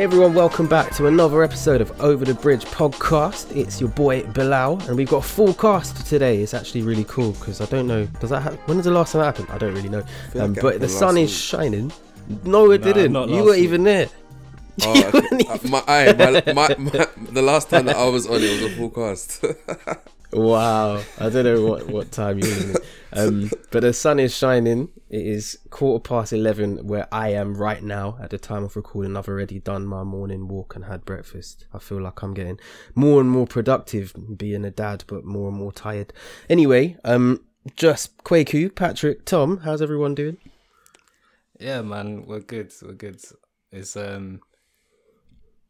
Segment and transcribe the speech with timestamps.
[0.00, 3.54] Hey everyone, welcome back to another episode of Over the Bridge podcast.
[3.54, 6.40] It's your boy Bilal, and we've got a full cast today.
[6.40, 8.58] It's actually really cool because I don't know, does that happen?
[8.64, 9.48] When was the last time that happened?
[9.50, 10.02] I don't really know.
[10.36, 11.36] Um, like but the sun last is week.
[11.36, 11.92] shining.
[12.44, 13.12] No, it Nah, didn't.
[13.28, 13.58] You weren't week.
[13.58, 14.08] even there.
[14.84, 15.36] Oh, okay.
[15.46, 18.72] weren't my, aye, my, my, my, the last time that I was on, it was
[18.72, 19.44] a full cast.
[20.32, 22.76] Wow, I don't know what, what time you're in.
[23.12, 24.88] Um, but the sun is shining.
[25.08, 29.16] It is quarter past 11 where I am right now at the time of recording.
[29.16, 31.66] I've already done my morning walk and had breakfast.
[31.74, 32.60] I feel like I'm getting
[32.94, 36.12] more and more productive being a dad, but more and more tired.
[36.48, 40.36] Anyway, um, just Kwaku, Patrick, Tom, how's everyone doing?
[41.58, 42.72] Yeah, man, we're good.
[42.80, 43.20] We're good.
[43.72, 44.40] It's um,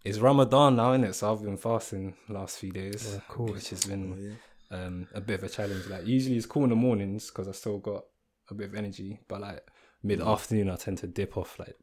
[0.04, 1.14] it's Ramadan now, isn't it?
[1.14, 3.52] So I've been fasting the last few days, of course.
[3.52, 4.38] which has been
[4.70, 5.86] um a bit of a challenge.
[5.86, 8.04] Like usually it's cool in the mornings because I still got
[8.50, 9.66] a bit of energy, but like
[10.02, 11.76] mid afternoon I tend to dip off like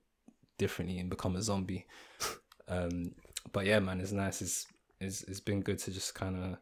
[0.57, 1.85] differently and become a zombie.
[2.67, 3.13] um,
[3.51, 4.41] but yeah, man, it's nice.
[4.41, 4.67] It's
[4.99, 6.57] it's it's been good to just kind of.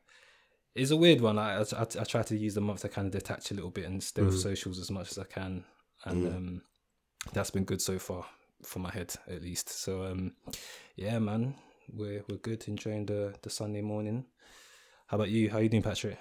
[0.74, 1.40] It's a weird one.
[1.40, 3.86] I, I I try to use the month to kind of detach a little bit
[3.86, 5.64] and stay off socials as much as I can,
[6.04, 6.62] and um,
[7.32, 8.26] that's been good so far
[8.62, 9.70] for my head at least.
[9.70, 10.34] So um,
[10.98, 11.56] yeah, man,
[11.94, 12.68] we're we're good.
[12.68, 14.26] Enjoying the the Sunday morning.
[15.08, 15.50] How about you?
[15.50, 16.18] How you doing, Patrick?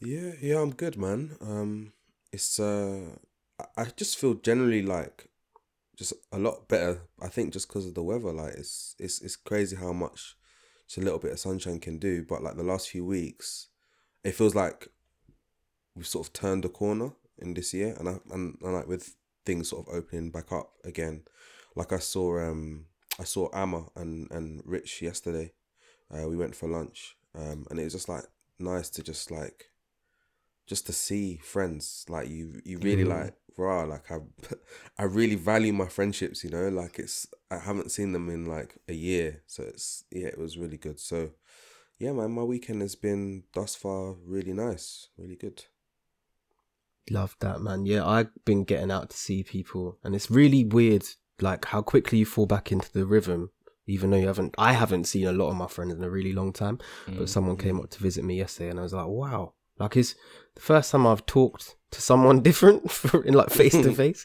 [0.00, 1.36] yeah, yeah, I'm good, man.
[1.40, 1.92] Um,
[2.32, 3.16] it's uh,
[3.76, 5.28] I- just feel generally like
[5.96, 7.00] just a lot better.
[7.20, 10.36] I think just because of the weather, like it's it's it's crazy how much
[10.86, 12.24] just a little bit of sunshine can do.
[12.28, 13.68] But like the last few weeks,
[14.22, 14.88] it feels like
[15.94, 19.16] we've sort of turned a corner in this year, and I and, and like with
[19.44, 21.22] things sort of opening back up again.
[21.74, 22.86] Like I saw um
[23.18, 25.52] I saw Amma and and Rich yesterday.
[26.08, 28.24] Uh, we went for lunch, um, and it was just like
[28.58, 29.66] nice to just like
[30.66, 33.08] just to see friends like you you really Mm.
[33.08, 34.18] like rah like I
[34.98, 38.76] I really value my friendships you know like it's I haven't seen them in like
[38.88, 41.30] a year so it's yeah it was really good so
[41.98, 45.64] yeah man my weekend has been thus far really nice really good
[47.08, 47.86] Love that, man.
[47.86, 51.04] Yeah, I've been getting out to see people, and it's really weird,
[51.40, 53.50] like how quickly you fall back into the rhythm,
[53.86, 54.54] even though you haven't.
[54.58, 57.56] I haven't seen a lot of my friends in a really long time, but someone
[57.56, 60.14] came up to visit me yesterday, and I was like, wow, like it's
[60.54, 64.24] the first time I've talked to someone different for, in like face to face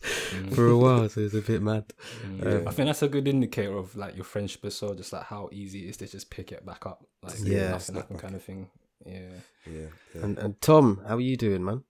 [0.54, 1.86] for a while, so it's a bit mad.
[2.26, 2.68] Mm.
[2.68, 5.50] I think that's a good indicator of like your friendship as well, just like how
[5.52, 7.72] easy it is to just pick it back up, like Yeah.
[7.72, 8.70] nothing happened kind of thing.
[9.06, 9.20] Yeah.
[9.66, 11.84] yeah yeah And, and Tom, how are you doing, man?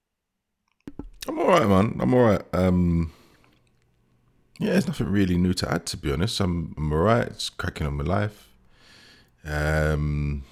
[1.27, 1.97] I'm all right, man.
[1.99, 2.41] I'm all right.
[2.53, 3.11] Um,
[4.61, 6.39] yeah, there's nothing really new to add, to be honest.
[6.39, 7.25] I'm, I'm all right.
[7.25, 8.47] It's cracking on my life.
[9.43, 10.43] Um,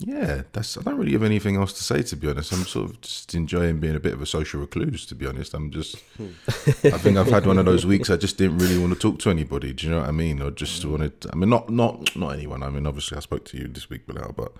[0.00, 0.76] yeah, that's.
[0.76, 2.52] I don't really have anything else to say, to be honest.
[2.52, 5.54] I'm sort of just enjoying being a bit of a social recluse, to be honest.
[5.54, 5.96] I'm just.
[6.18, 8.10] I think I've had one of those weeks.
[8.10, 9.72] I just didn't really want to talk to anybody.
[9.72, 10.42] Do you know what I mean?
[10.42, 11.24] Or just wanted.
[11.32, 12.62] I mean, not not not anyone.
[12.62, 14.52] I mean, obviously, I spoke to you this week, Bilal, but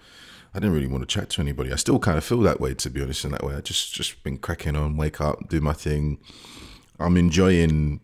[0.55, 1.75] I didn't really want to chat to anybody.
[1.75, 3.27] I still kind of feel that way, to be honest.
[3.27, 6.21] In that way, I just just been cracking on, wake up, do my thing.
[6.99, 8.01] I'm enjoying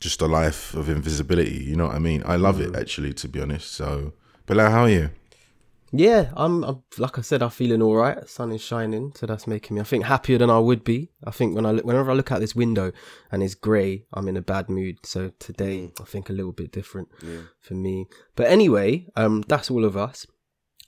[0.00, 1.64] just a life of invisibility.
[1.64, 2.22] You know what I mean?
[2.24, 3.72] I love it actually, to be honest.
[3.72, 4.12] So,
[4.46, 5.10] Bilal, how are you?
[5.90, 8.20] Yeah, I'm, I'm like I said, I'm feeling all right.
[8.20, 11.10] The sun is shining, so that's making me I think happier than I would be.
[11.24, 12.92] I think when I look, whenever I look out this window
[13.32, 14.98] and it's grey, I'm in a bad mood.
[15.06, 17.08] So today, I think a little bit different
[17.60, 18.06] for me.
[18.36, 20.26] But anyway, um, that's all of us.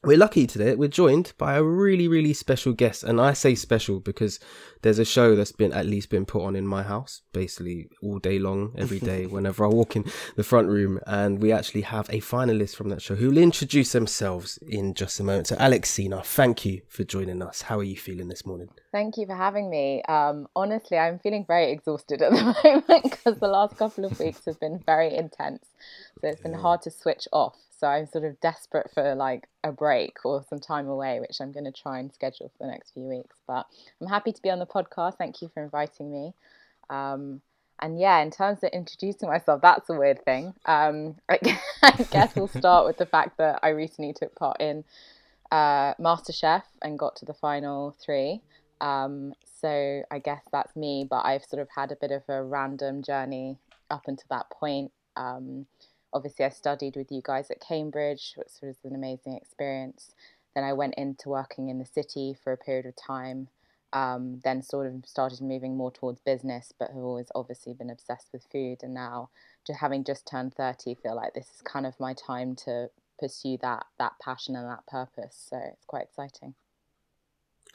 [0.02, 0.74] We're lucky today.
[0.76, 4.40] We're joined by a really, really special guest, and I say special because
[4.80, 8.18] there's a show that's been at least been put on in my house, basically all
[8.18, 12.08] day long, every day, whenever I walk in the front room, and we actually have
[12.08, 15.48] a finalist from that show who will introduce themselves in just a moment.
[15.48, 17.60] So, Alexina, thank you for joining us.
[17.60, 18.70] How are you feeling this morning?
[18.92, 20.02] Thank you for having me.
[20.04, 24.46] Um, honestly, I'm feeling very exhausted at the moment because the last couple of weeks
[24.46, 25.66] have been very intense.
[26.22, 27.58] So it's been hard to switch off.
[27.80, 31.50] So I'm sort of desperate for like a break or some time away, which I'm
[31.50, 33.36] going to try and schedule for the next few weeks.
[33.46, 33.66] But
[34.00, 35.16] I'm happy to be on the podcast.
[35.16, 36.34] Thank you for inviting me.
[36.90, 37.40] Um,
[37.80, 40.52] and yeah, in terms of introducing myself, that's a weird thing.
[40.66, 41.38] Um, I
[42.10, 44.84] guess we'll start with the fact that I recently took part in
[45.50, 48.42] uh, MasterChef and got to the final three.
[48.82, 52.42] Um, so I guess that's me, but I've sort of had a bit of a
[52.42, 53.56] random journey
[53.90, 54.92] up until that point.
[55.16, 55.66] Um,
[56.12, 60.14] obviously, I studied with you guys at Cambridge, which was an amazing experience.
[60.54, 63.48] Then I went into working in the city for a period of time.
[63.92, 68.28] Um, then sort of started moving more towards business, but have always obviously been obsessed
[68.32, 68.78] with food.
[68.82, 69.30] And now,
[69.66, 73.58] just having just turned thirty, feel like this is kind of my time to pursue
[73.62, 75.46] that that passion and that purpose.
[75.50, 76.54] So it's quite exciting.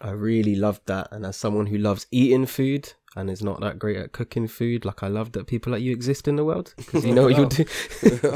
[0.01, 1.09] I really loved that.
[1.11, 4.83] And as someone who loves eating food, and is not that great at cooking food.
[4.85, 7.37] Like I love that people like you exist in the world because you know what
[7.37, 7.65] you do.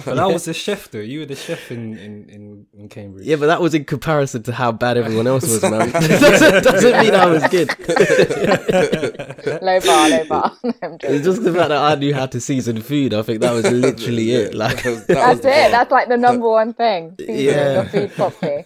[0.05, 0.99] But that was the chef though.
[0.99, 3.25] You were the chef in in in, in Cambridge.
[3.25, 5.91] yeah, but that was in comparison to how bad everyone else was, man.
[5.91, 7.69] doesn't, doesn't mean I was good.
[9.61, 10.57] low bar, low bar.
[10.63, 13.13] No, It's just the fact that I knew how to season food.
[13.13, 14.53] I think that was literally it.
[14.53, 15.49] Like, That was- that That's was it.
[15.49, 15.71] bar.
[15.71, 17.15] That's like the number one thing.
[17.19, 17.73] Seasoning Yeah.
[17.73, 18.65] your food properly.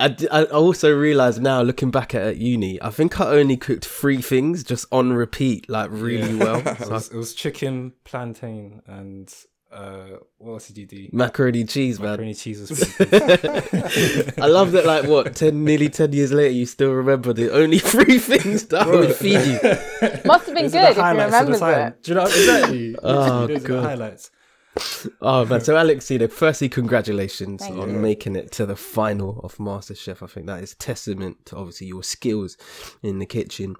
[0.00, 3.56] I, d- I also realized now, looking back at, at uni, I think I only
[3.56, 6.58] cooked three things just on repeat, like really well.
[6.66, 9.34] it, So I- was, it was chicken, plantain, and
[9.72, 11.08] uh, what else did you do?
[11.12, 12.12] macaroni cheese, man.
[12.12, 12.80] Macaroni cheese was.
[13.00, 14.84] I love that.
[14.86, 18.82] Like what, ten, nearly ten years later, you still remember the only three things that
[18.82, 20.22] I would feed you.
[20.24, 21.88] Must have been Those good if you highlights of the remember time.
[21.88, 22.02] it.
[22.02, 22.96] Do you know exactly?
[23.02, 23.84] Oh, Those are God.
[23.84, 24.30] highlights.
[25.20, 25.60] Oh man!
[25.60, 27.98] So Alex, you know, firstly, congratulations Thank on you.
[27.98, 30.22] making it to the final of MasterChef.
[30.22, 32.56] I think that is testament to obviously your skills
[33.02, 33.76] in the kitchen.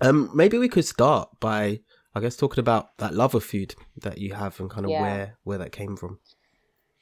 [0.00, 1.80] Um, maybe we could start by,
[2.14, 5.02] I guess, talking about that love of food that you have and kind of Yeah.
[5.02, 6.18] where where that came from.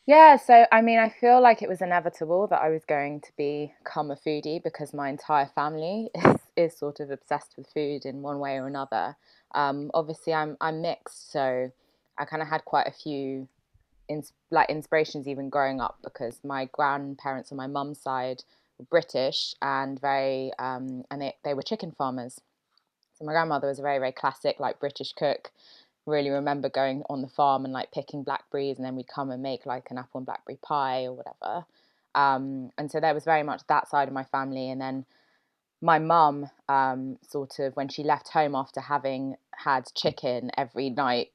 [0.06, 3.32] Yeah, so I mean, I feel like it was inevitable that I was going to
[3.37, 8.23] become a foodie because my entire family is, is sort of obsessed with food in
[8.23, 9.17] one way or another.
[9.55, 11.73] Um, obviously, I'm I'm mixed, so
[12.19, 13.49] I kind of had quite a few,
[14.09, 18.43] ins- like inspirations even growing up because my grandparents on my mum's side
[18.79, 22.41] were British and very um, and they they were chicken farmers.
[23.15, 25.50] So my grandmother was a very very classic like British cook
[26.09, 29.43] really remember going on the farm and like picking blackberries and then we'd come and
[29.43, 31.64] make like an apple and blackberry pie or whatever
[32.14, 35.05] um, and so there was very much that side of my family and then
[35.81, 41.29] my mum um, sort of when she left home after having had chicken every night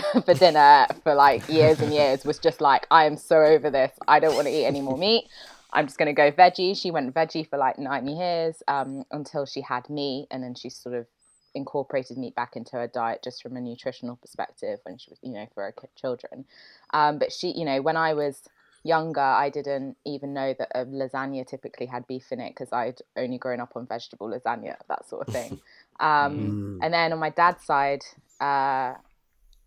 [0.24, 3.92] for dinner for like years and years was just like i am so over this.
[4.08, 5.28] I don't want to eat any more meat.
[5.72, 6.76] I'm just going to go veggie.
[6.76, 10.68] She went veggie for like nine years um, until she had me and then she
[10.68, 11.06] sort of
[11.54, 15.32] incorporated meat back into her diet just from a nutritional perspective when she was you
[15.32, 16.44] know for her children.
[16.92, 18.42] Um, but she you know when i was
[18.84, 23.00] younger i didn't even know that a lasagna typically had beef in it because i'd
[23.16, 25.60] only grown up on vegetable lasagna that sort of thing.
[26.00, 28.02] Um, and then on my dad's side
[28.40, 28.94] uh,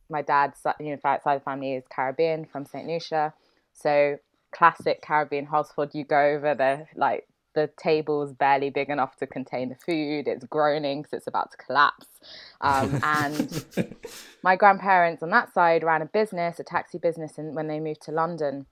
[0.09, 3.33] my dad's you know side of the family is caribbean from st lucia
[3.73, 4.17] so
[4.51, 9.69] classic caribbean household you go over the like the table's barely big enough to contain
[9.69, 10.27] the food.
[10.27, 12.05] It's groaning because it's about to collapse.
[12.61, 13.65] Um, and
[14.43, 18.03] my grandparents on that side ran a business, a taxi business, and when they moved
[18.03, 18.67] to London.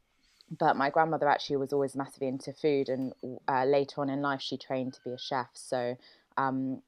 [0.59, 3.13] But my grandmother actually was always massively into food, and
[3.47, 5.47] uh, later on in life, she trained to be a chef.
[5.53, 5.97] So,
[6.37, 6.83] um,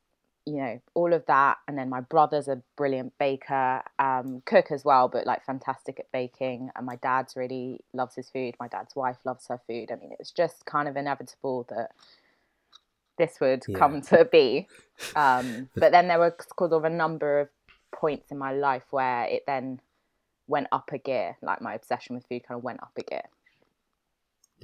[0.45, 1.57] you know, all of that.
[1.67, 6.11] And then my brother's a brilliant baker, um, cook as well, but like fantastic at
[6.11, 6.69] baking.
[6.75, 8.55] And my dad's really loves his food.
[8.59, 9.91] My dad's wife loves her food.
[9.91, 11.91] I mean, it was just kind of inevitable that
[13.17, 13.77] this would Yeah.
[13.77, 14.67] come to be.
[15.15, 17.49] Um, but then there were sort of a number of
[17.91, 19.79] points in my life where it then
[20.47, 21.37] went up a gear.
[21.41, 23.23] Like my obsession with food kind of went up a gear.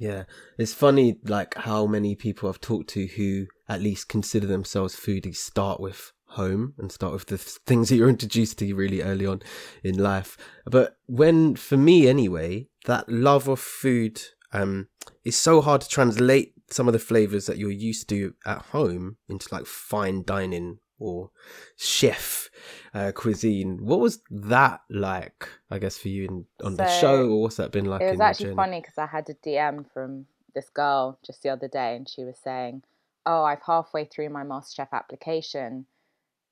[0.02, 0.24] Yeah,
[0.58, 5.36] it's funny like how many people I've talked to who at least consider themselves foodies
[5.36, 9.42] start with home and start with the things that you're introduced to really early on
[9.84, 10.36] in life.
[10.64, 14.20] But when, for me anyway, that love of food
[14.52, 14.88] um
[15.22, 19.18] is so hard to translate some of the flavors that you're used to at home
[19.28, 21.30] into like fine dining or
[21.76, 22.48] chef
[22.94, 23.84] uh, cuisine.
[23.84, 25.48] What was that like?
[25.70, 28.02] I guess for you in, on the show, or what's that been like?
[28.02, 31.68] it was actually funny because I had a DM from this girl just the other
[31.68, 32.82] day, and she was saying,
[33.26, 35.86] "Oh, I've halfway through my MasterChef application.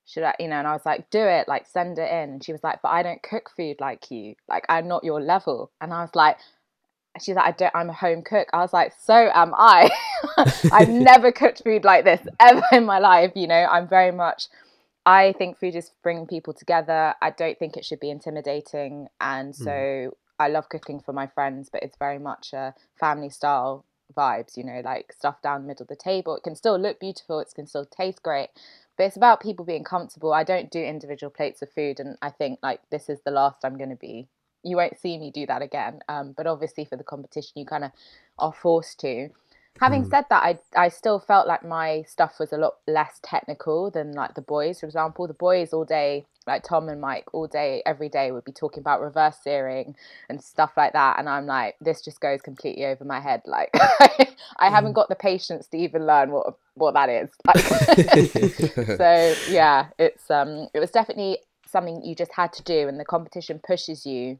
[0.06, 2.44] Should I, you know?" And I was like, "Do it, like send it in." And
[2.44, 4.34] she was like, "But I don't cook food like you.
[4.48, 6.38] Like I'm not your level." And I was like.
[7.20, 7.74] She's like, I don't.
[7.74, 8.48] I'm a home cook.
[8.52, 9.90] I was like, so am I.
[10.72, 13.32] I've never cooked food like this ever in my life.
[13.34, 14.44] You know, I'm very much.
[15.06, 17.14] I think food is bringing people together.
[17.20, 20.10] I don't think it should be intimidating, and so mm.
[20.38, 23.84] I love cooking for my friends, but it's very much a family style
[24.16, 26.36] vibes, you know, like stuff down the middle of the table.
[26.36, 28.50] It can still look beautiful, it can still taste great,
[28.96, 30.32] but it's about people being comfortable.
[30.32, 33.64] I don't do individual plates of food, and I think like this is the last
[33.64, 34.28] I'm going to be.
[34.62, 36.00] You won't see me do that again.
[36.08, 37.92] Um, but obviously for the competition, you kind of
[38.38, 39.30] are forced to.
[39.78, 43.90] Having said that, I I still felt like my stuff was a lot less technical
[43.90, 44.80] than like the boys.
[44.80, 48.44] For example, the boys all day, like Tom and Mike, all day every day would
[48.44, 49.96] be talking about reverse searing
[50.28, 53.40] and stuff like that, and I'm like, this just goes completely over my head.
[53.46, 53.70] Like,
[54.58, 57.30] I haven't got the patience to even learn what what that is.
[57.46, 63.00] Like, so yeah, it's um, it was definitely something you just had to do, and
[63.00, 64.38] the competition pushes you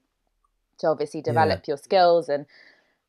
[0.81, 2.47] to obviously develop your skills and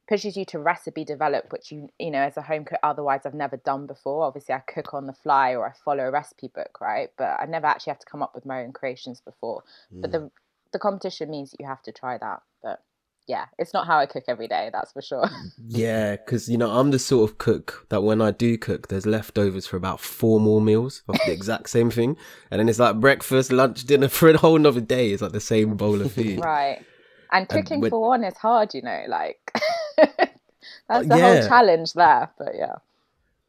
[0.08, 3.34] pushes you to recipe develop, which you you know as a home cook otherwise I've
[3.34, 4.24] never done before.
[4.24, 7.10] Obviously, I cook on the fly or I follow a recipe book, right?
[7.18, 9.64] But I never actually have to come up with my own creations before.
[9.94, 10.02] Mm.
[10.02, 10.32] But the
[10.74, 12.42] the competition means that you have to try that.
[12.64, 12.82] But
[13.28, 15.30] yeah, it's not how I cook every day, that's for sure.
[15.68, 19.06] Yeah, because you know I'm the sort of cook that when I do cook, there's
[19.06, 22.18] leftovers for about four more meals of the exact same thing,
[22.50, 25.12] and then it's like breakfast, lunch, dinner for a whole another day.
[25.12, 26.40] It's like the same bowl of food.
[26.44, 26.84] right,
[27.32, 29.04] and cooking and for one is hard, you know.
[29.08, 29.40] Like
[29.98, 31.40] that's the yeah.
[31.40, 32.30] whole challenge there.
[32.38, 32.76] But yeah,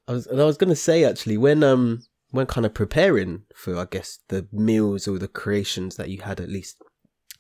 [0.09, 3.77] I was and I was gonna say actually when um when kind of preparing for
[3.77, 6.83] I guess the meals or the creations that you had at least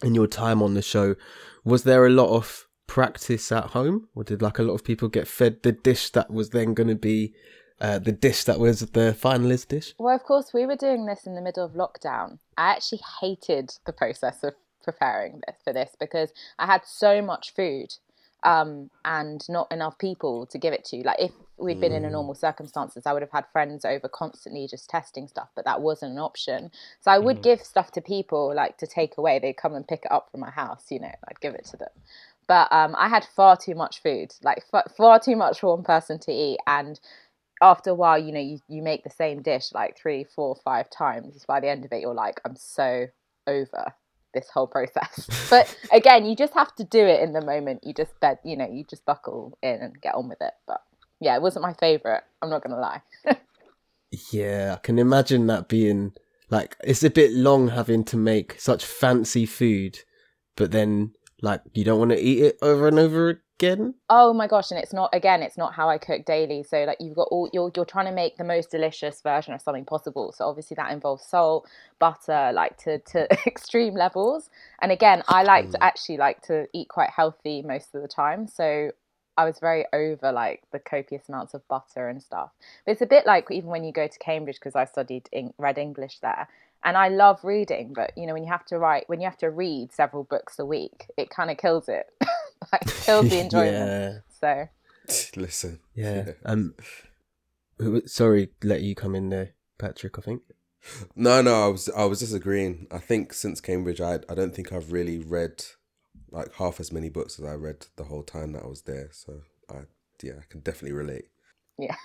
[0.02, 1.14] in your time on the show,
[1.64, 5.08] was there a lot of practice at home, or did like a lot of people
[5.08, 7.32] get fed the dish that was then going to be
[7.80, 9.94] uh, the dish that was the finalist dish?
[9.98, 12.38] Well, of course, we were doing this in the middle of lockdown.
[12.58, 17.54] I actually hated the process of preparing this for this because I had so much
[17.54, 17.94] food
[18.44, 20.96] um, and not enough people to give it to.
[20.98, 22.12] Like if we'd been in a mm.
[22.12, 26.12] normal circumstances, I would have had friends over constantly just testing stuff, but that wasn't
[26.12, 26.70] an option.
[27.00, 27.42] So I would mm.
[27.42, 29.38] give stuff to people like to take away.
[29.38, 31.76] They'd come and pick it up from my house, you know, I'd give it to
[31.76, 31.88] them.
[32.48, 35.84] But um, I had far too much food, like f- far too much for one
[35.84, 36.58] person to eat.
[36.66, 36.98] And
[37.60, 40.90] after a while, you know, you, you make the same dish like three, four, five
[40.90, 41.44] times.
[41.46, 43.06] By the end of it, you're like, I'm so
[43.46, 43.94] over
[44.34, 45.28] this whole process.
[45.50, 47.84] but again, you just have to do it in the moment.
[47.84, 50.52] You just bed, you know, you just buckle in and get on with it.
[50.66, 50.82] But
[51.20, 52.22] yeah, it wasn't my favorite.
[52.40, 53.02] I'm not gonna lie.
[54.32, 56.12] yeah, I can imagine that being
[56.50, 60.00] like it's a bit long having to make such fancy food,
[60.56, 63.42] but then like you don't want to eat it over and over
[64.08, 66.62] Oh my gosh, and it's not again, it's not how I cook daily.
[66.62, 69.62] So like you've got all you're you're trying to make the most delicious version of
[69.62, 70.32] something possible.
[70.36, 74.50] So obviously that involves salt, butter, like to to extreme levels.
[74.80, 75.82] And again, I like to mm.
[75.82, 78.48] actually like to eat quite healthy most of the time.
[78.48, 78.90] So
[79.36, 82.50] I was very over like the copious amounts of butter and stuff.
[82.84, 85.54] But it's a bit like even when you go to Cambridge because I studied in,
[85.58, 86.48] read English there,
[86.84, 87.92] and I love reading.
[87.94, 90.58] But you know when you have to write when you have to read several books
[90.58, 92.06] a week, it kind of kills it,
[92.72, 94.24] like kills the enjoyment.
[94.40, 94.68] yeah.
[95.06, 96.32] So listen, yeah.
[96.44, 96.74] Um,
[98.06, 100.18] sorry, let you come in there, Patrick.
[100.18, 100.42] I think.
[101.14, 102.86] No, no, I was I was disagreeing.
[102.90, 105.64] I think since Cambridge, I I don't think I've really read
[106.30, 109.08] like half as many books as I read the whole time that I was there.
[109.12, 109.82] So I
[110.22, 111.26] yeah, I can definitely relate.
[111.78, 111.96] Yeah.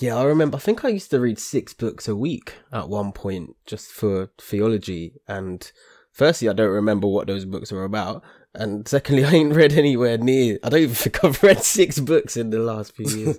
[0.00, 0.56] Yeah, I remember.
[0.56, 4.30] I think I used to read six books a week at one point just for
[4.40, 5.20] theology.
[5.28, 5.70] And
[6.10, 8.22] firstly, I don't remember what those books were about.
[8.54, 10.58] And secondly, I ain't read anywhere near.
[10.62, 13.38] I don't even think I've read six books in the last few years.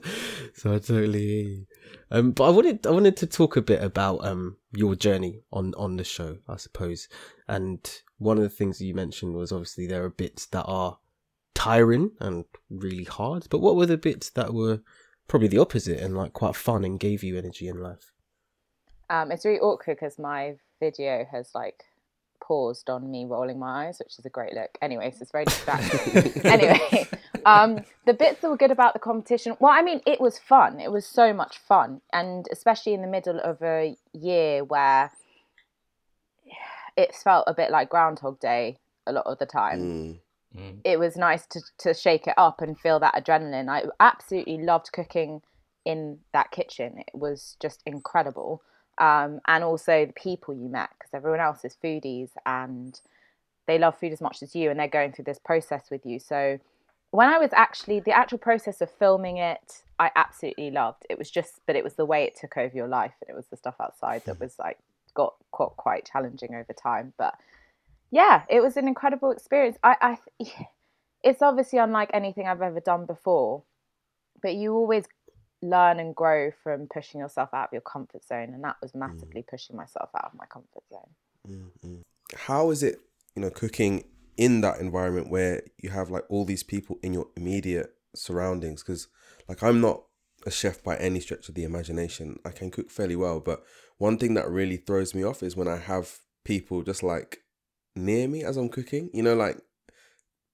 [0.54, 1.68] so I totally
[2.12, 5.74] um, but I wanted I wanted to talk a bit about um your journey on
[5.76, 7.08] on the show, I suppose.
[7.48, 7.80] And
[8.18, 11.00] one of the things you mentioned was obviously there are bits that are
[11.54, 13.48] tiring and really hard.
[13.50, 14.82] But what were the bits that were
[15.28, 18.12] probably the opposite and like quite fun and gave you energy in life?
[19.10, 21.84] Um, it's really awkward because my video has like
[22.46, 24.78] paused on me rolling my eyes, which is a great look.
[24.82, 26.42] Anyway, so it's very distracting.
[26.44, 27.08] anyway,
[27.46, 30.80] um, the bits that were good about the competition, well, I mean, it was fun.
[30.80, 35.12] It was so much fun, and especially in the middle of a year where
[36.96, 39.80] it felt a bit like Groundhog Day a lot of the time.
[39.80, 40.20] Mm.
[40.58, 40.80] Mm.
[40.84, 43.70] It was nice to, to shake it up and feel that adrenaline.
[43.70, 45.42] I absolutely loved cooking
[45.84, 47.00] in that kitchen.
[47.00, 48.62] It was just incredible.
[48.98, 53.00] Um, and also the people you met, because everyone else is foodies and
[53.68, 56.20] they love food as much as you, and they're going through this process with you.
[56.20, 56.60] So
[57.12, 61.06] when I was actually the actual process of filming it, I absolutely loved.
[61.10, 63.36] It was just, but it was the way it took over your life, and it
[63.36, 64.78] was the stuff outside that was like
[65.14, 67.14] got quite, quite challenging over time.
[67.18, 67.36] But
[68.12, 69.78] yeah, it was an incredible experience.
[69.84, 70.46] I, I,
[71.24, 73.64] it's obviously unlike anything I've ever done before,
[74.42, 75.06] but you always
[75.70, 79.00] learn and grow from pushing yourself out of your comfort zone, and that was mm.
[79.00, 79.48] massively mm.
[79.48, 81.10] pushing myself out of my comfort zone.
[81.48, 81.96] Mm-hmm.
[82.36, 83.00] How is it,
[83.36, 84.06] you know, cooking
[84.38, 88.84] in that environment where you have like all these people in your immediate surroundings?
[88.84, 89.08] Because,
[89.48, 90.04] like, I'm not
[90.46, 92.40] a chef by any stretch of the imagination.
[92.46, 93.64] I can cook fairly well, but
[93.98, 97.40] one thing that really throws me off is when I have people just like
[97.96, 99.10] near me as I'm cooking.
[99.14, 99.60] You know, like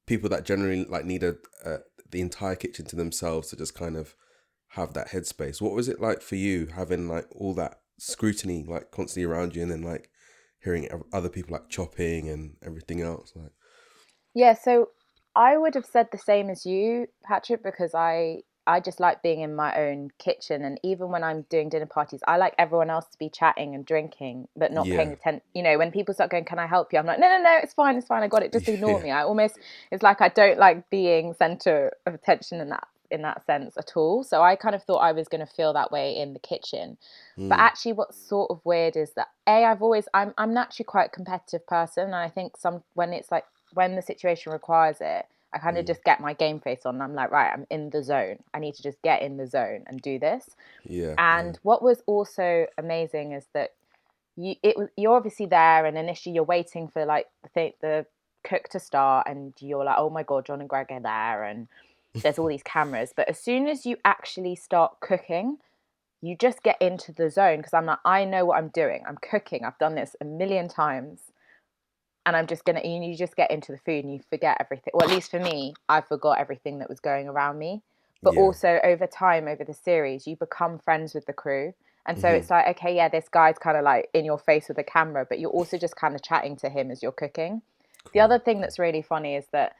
[0.07, 3.95] people that generally like need a, a the entire kitchen to themselves to just kind
[3.95, 4.15] of
[4.71, 5.61] have that headspace.
[5.61, 9.61] What was it like for you having like all that scrutiny like constantly around you,
[9.61, 10.09] and then like
[10.63, 13.33] hearing other people like chopping and everything else?
[13.35, 13.51] Like,
[14.33, 14.53] yeah.
[14.53, 14.89] So
[15.35, 19.41] I would have said the same as you, Patrick, because I I just like being
[19.41, 23.07] in my own kitchen, and even when I'm doing dinner parties, I like everyone else
[23.11, 24.97] to be chatting and drinking, but not Yeah.
[24.97, 25.41] paying attention.
[25.53, 27.57] You know, when people start going, "Can I help you?" I'm like, "No, no, no,
[27.61, 28.23] it's fine, it's fine.
[28.23, 28.53] I got it.
[28.53, 29.03] Just ignore Yeah.
[29.03, 29.59] me." I almost
[29.91, 33.91] it's like I don't like being center of attention in that in that sense at
[33.95, 34.23] all.
[34.23, 36.97] So I kind of thought I was going to feel that way in the kitchen.
[37.37, 37.59] But Mm.
[37.59, 41.09] actually, what's sort of weird is that a I've always I'm I'm naturally quite a
[41.09, 45.57] competitive person, and I think some when it's like when the situation requires it, I
[45.59, 45.87] kind of Mm.
[45.87, 46.95] just get my game face on.
[46.95, 48.39] And I'm like, right, I'm in the zone.
[48.53, 50.49] I need to just get in the zone and do this.
[50.83, 51.15] Yeah.
[51.17, 53.71] And what was also amazing is that
[54.37, 58.05] you it was you're obviously there, and initially you're waiting for like the the
[58.43, 61.67] cook to start, and you're like, oh my god, John and Gregg are there, and
[62.13, 63.13] there's all these cameras.
[63.15, 65.57] But as soon as you actually start cooking,
[66.21, 69.03] you just get into the zone because I'm like, I know what I'm doing.
[69.07, 69.65] I'm cooking.
[69.65, 71.31] I've done this a million times.
[72.25, 74.91] And I'm just gonna you you just get into the food and you forget everything.
[74.93, 77.81] Well, at least for me, I forgot everything that was going around me.
[78.21, 78.41] But Yeah.
[78.41, 81.73] also over time, over the series, you become friends with the crew.
[82.05, 82.37] And so Mhm.
[82.37, 85.25] it's like, okay, yeah, this guy's kind of like in your face with the camera,
[85.27, 87.63] but you're also just kind of chatting to him as you're cooking.
[88.13, 89.75] The other thing that's really funny is that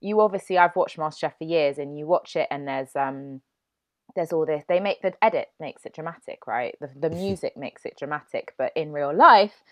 [0.00, 3.40] you obviously I've watched MasterChef for years and you watch it and there's um
[4.14, 6.74] there's all this they make the edit makes it dramatic, right?
[6.80, 9.62] The the music makes it dramatic, but in real life,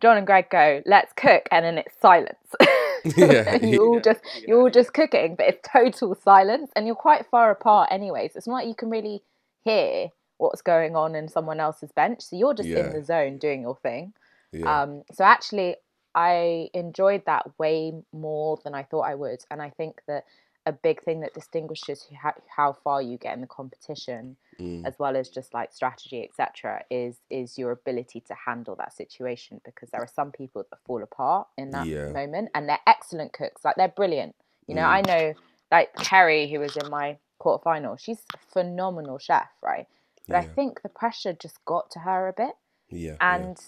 [0.00, 2.54] John and Gregg go, let's cook and then it's silence.
[3.16, 3.56] Yeah.
[3.62, 7.50] You all just you're all just cooking, but it's total silence and you're quite far
[7.52, 8.34] apart anyways.
[8.34, 9.22] It's not like you can really
[9.62, 10.08] hear
[10.38, 12.22] what's going on in someone else's bench.
[12.22, 12.86] So you're just Yeah.
[12.86, 14.12] in the zone doing your thing.
[14.52, 14.82] Yeah.
[14.82, 15.76] Um, so actually,
[16.16, 20.24] I enjoyed that way more than I thought I would, and I think that
[20.64, 24.86] a big thing that distinguishes how, how far you get in the competition, Mm.
[24.86, 29.60] as well as just like strategy, etc., is is your ability to handle that situation.
[29.64, 32.10] Because there are some people that fall apart in that Yeah.
[32.10, 34.34] moment, and they're excellent cooks, like they're brilliant.
[34.66, 34.96] You know, Mm.
[34.98, 35.34] I know
[35.70, 39.86] like Kerry, who was in my quarterfinal, she's a phenomenal chef, right?
[40.26, 42.56] But I think the pressure just got to her a bit
[42.88, 43.16] yeah.
[43.20, 43.60] and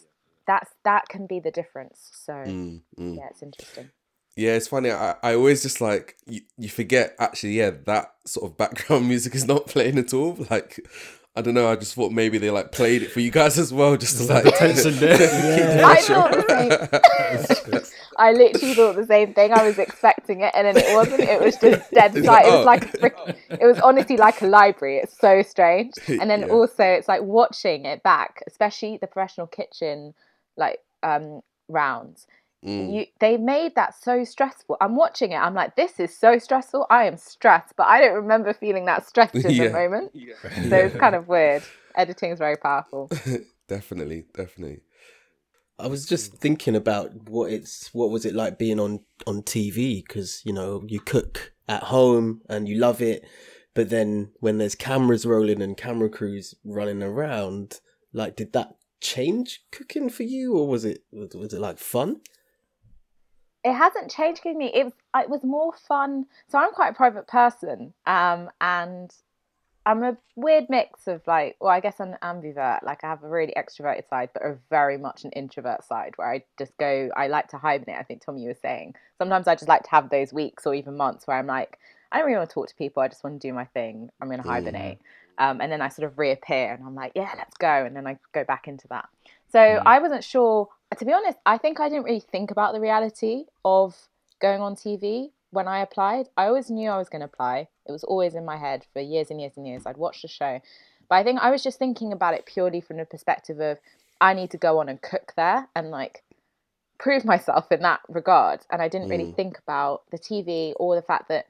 [0.48, 2.46] that's that can be the difference so yeah.
[2.50, 3.16] Mm, mm.
[3.16, 3.90] yeah it's interesting
[4.36, 4.90] Yeah, it's funny.
[4.92, 9.34] I, I always just like you, you forget actually, yeah, that sort of background music
[9.34, 10.36] is not playing at all.
[10.48, 10.78] Like
[11.34, 13.72] I don't know, I just thought maybe they like played it for you guys as
[13.72, 15.18] well, just to like tension there.
[15.18, 20.52] keep the I thought the i literally thought the same thing i was expecting it
[20.56, 22.64] and then it wasn't it was just dead It's silent like, it was oh.
[22.64, 26.48] like a frick- it was honestly like a library it's so strange and then Yeah.
[26.48, 30.14] also it's like watching it back especially the professional kitchen
[30.58, 32.26] like um rounds.
[32.66, 32.92] Mm.
[32.92, 34.76] you they made that so stressful.
[34.80, 35.36] I'm watching it.
[35.36, 36.86] I'm like this is so stressful.
[36.90, 39.68] I am stressed but i don't remember feeling that stressed in Yeah.
[39.68, 40.10] the moment
[40.68, 41.62] so it's kind of weird.
[41.94, 43.10] Editing is very powerful.
[43.68, 44.80] Definitely, definitely.
[45.78, 50.02] I was just thinking about what it's what was it like being on on TV
[50.04, 53.24] because you know you cook at home and you love it,
[53.74, 57.80] but then when there's cameras rolling and camera crews running around,
[58.12, 62.20] like did that change cooking for you or was it was, it like fun?
[63.64, 64.70] it hasn't changed with me.
[64.72, 66.26] It was it was more fun.
[66.48, 69.12] So I'm quite a private person, um, and
[69.84, 72.82] I'm a weird mix of like, well, I guess I'm an ambivert.
[72.82, 76.30] Like I have a really extroverted side, but a very much an introvert side where
[76.32, 77.10] I just go.
[77.16, 77.96] I like to hibernate.
[77.98, 80.96] I think Tommy was saying sometimes I just like to have those weeks or even
[80.96, 81.78] months where I'm like,
[82.12, 83.02] I don't really want to talk to people.
[83.02, 84.10] I just want to do my thing.
[84.20, 84.98] I'm going to hibernate.
[85.38, 87.84] Um, and then I sort of reappear and I'm like, yeah, let's go.
[87.84, 89.08] And then I go back into that.
[89.50, 90.68] So I wasn't sure.
[90.98, 93.96] To be honest, I think I didn't really think about the reality of
[94.40, 96.28] going on TV when I applied.
[96.36, 97.68] I always knew I was going to apply.
[97.86, 99.84] It was always in my head for years and years and years.
[99.86, 100.60] I'd watched the show.
[101.08, 103.78] But I think I was just thinking about it purely from the perspective of
[104.20, 106.22] I need to go on and cook there and like
[106.98, 108.60] prove myself in that regard.
[108.70, 109.36] And I didn't really Mm.
[109.36, 111.46] think about the TV or the fact that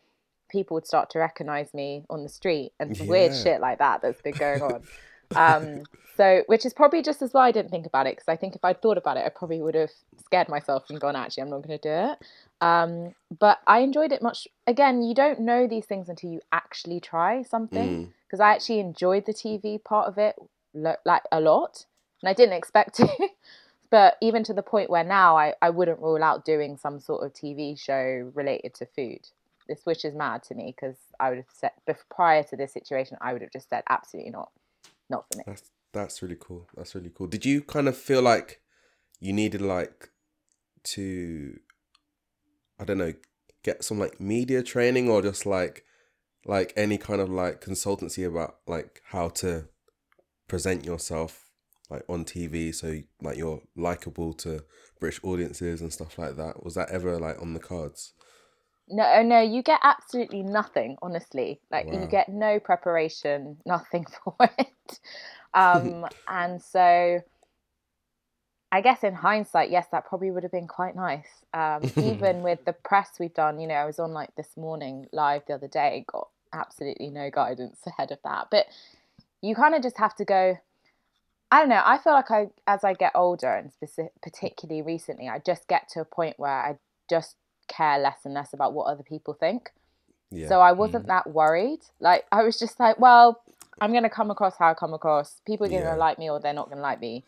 [0.48, 4.02] people would start to recognize me on the street and some weird shit like that
[4.02, 4.82] that's been going on.
[5.37, 5.82] um,
[6.16, 8.56] so, which is probably just as well I didn't think about it because I think
[8.56, 9.90] if I'd thought about it, I probably would have
[10.24, 12.18] scared myself and gone, actually, I'm not going to do it.
[12.61, 14.48] Um, but I enjoyed it much.
[14.66, 18.08] Again, you don't know these things until you actually try something Mm.
[18.26, 20.34] because I actually enjoyed the TV part of it
[20.74, 21.84] lo- like a lot,
[22.20, 23.08] and I didn't expect to.
[23.90, 27.24] but even to the point where now I, I wouldn't rule out doing some sort
[27.24, 29.28] of TV show related to food.
[29.68, 32.72] This which is mad to me because I would have said bef- prior to this
[32.72, 34.50] situation I would have just said absolutely not,
[35.11, 35.44] not for me.
[35.46, 36.66] That's that's really cool.
[36.76, 37.26] That's really cool.
[37.26, 38.61] Did you kind of feel like
[39.20, 40.11] you needed like
[40.85, 41.59] to
[42.81, 43.14] I don't know,
[43.62, 45.85] get some like media training or just like
[46.46, 49.68] like any kind of like consultancy about like how to
[50.46, 51.50] present yourself
[51.90, 54.64] like on TV so like you're likable to
[55.00, 56.64] British audiences and stuff like that.
[56.64, 58.14] Was that ever like on the cards?
[58.90, 61.61] No, oh, no, you get absolutely nothing, honestly.
[61.70, 65.01] Like you get no preparation, nothing for it.
[65.55, 67.22] Um, and so
[68.70, 71.29] I guess in hindsight, yes, that probably would have been quite nice.
[71.55, 75.07] Um, even with the press we've done, you know, I was on like this morning
[75.12, 78.48] live the other day, got absolutely no guidance ahead of that.
[78.51, 78.66] But
[79.40, 80.59] you kind of just have to go.
[81.51, 81.83] I don't know.
[81.83, 85.88] I feel like I, as I get older, and specific, particularly recently, I just get
[85.90, 86.77] to a point where I
[87.09, 87.37] just
[87.68, 89.70] care less and less about what other people think.
[90.31, 90.48] Yeah.
[90.48, 91.09] So I wasn't mm.
[91.09, 91.81] that worried.
[92.00, 93.42] Like I was just like, well,
[93.81, 95.40] I'm gonna come across how I come across.
[95.46, 95.94] People are gonna Yeah.
[95.94, 97.24] like me or they're not gonna like me.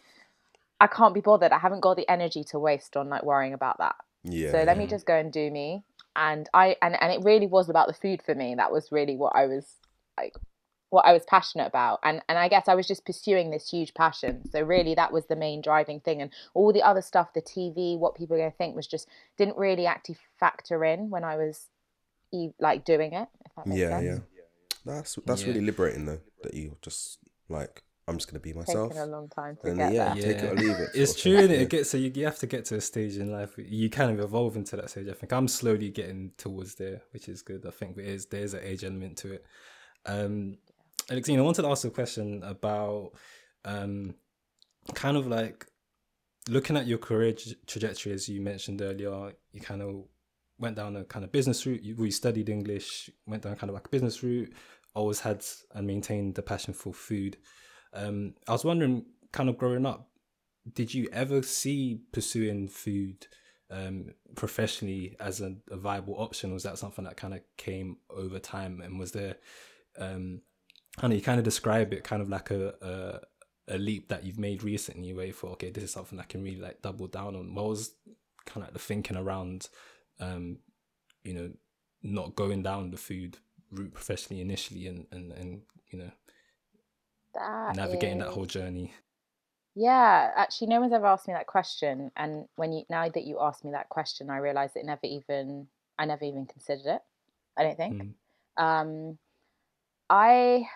[0.81, 1.53] I can't be bothered.
[1.53, 3.97] I haven't got the energy to waste on like worrying about that.
[4.23, 4.51] yeah.
[4.51, 5.83] so let me just go and do me.
[6.17, 8.55] And I and, and it really was about the food for me.
[8.55, 9.77] That was really what I was
[10.19, 10.35] like
[10.91, 12.01] what I was passionate about.
[12.03, 14.49] And and I guess I was just pursuing this huge passion.
[14.51, 16.21] So really that was the main driving thing.
[16.21, 19.57] And all the other stuff, the TV, what people are gonna think was just didn't
[19.57, 21.67] really actually factor in when I was
[22.33, 24.05] e- like doing it, if that makes Yeah, sense.
[24.05, 24.19] yeah.
[24.85, 25.49] That's that's Yeah.
[25.49, 26.21] really liberating though.
[26.43, 28.91] That you just like I'm just gonna be myself.
[28.91, 30.23] Taken a long time to And get yeah, there.
[30.23, 30.91] take it or leave it.
[30.95, 31.61] It's true, and Yeah.
[31.61, 33.55] it gets so you, you have to get to a stage in life.
[33.59, 35.09] You kind of evolve into that stage.
[35.09, 37.67] I think I'm slowly getting towards there, which is good.
[37.67, 39.45] I think there is there's an age element to it.
[40.07, 40.57] Um,
[41.11, 43.11] Alexina, I wanted to ask a question about
[43.65, 44.15] um,
[44.95, 45.67] kind of like
[46.49, 49.33] looking at your career tra- trajectory, as you mentioned earlier.
[49.53, 50.05] You kind of
[50.61, 51.83] went down a kind of business route.
[51.83, 54.55] You, we studied English, went down kind of like a business route.
[54.95, 55.45] Always had
[55.75, 57.39] and maintained the passion for food.
[57.93, 60.11] Um, I was wondering, kind of growing up,
[60.73, 63.27] did you ever see pursuing food
[63.69, 66.53] um, professionally as a, a viable option?
[66.53, 68.81] Was that something that kind of came over time?
[68.81, 69.37] And was there,
[69.99, 70.43] um,
[71.01, 74.25] I know you kind of describe it kind of like a, a a leap that
[74.25, 77.07] you've made recently, where you thought, okay, this is something I can really like double
[77.07, 77.55] down on.
[77.55, 77.95] What was
[78.47, 79.69] kind of like the thinking around,
[80.19, 80.59] um,
[81.23, 81.51] you know,
[82.03, 83.39] not going down the food
[83.71, 86.11] route professionally initially, and and and you know,
[87.35, 88.93] That navigating that whole journey.
[89.77, 93.39] Yeah, actually, no one's ever asked me that question, and when you now that you
[93.41, 97.01] asked me that question, I realised it never even I never even considered it.
[97.57, 98.03] I don't think.
[98.03, 98.13] Mm.
[98.57, 99.19] Um,
[100.09, 100.67] I,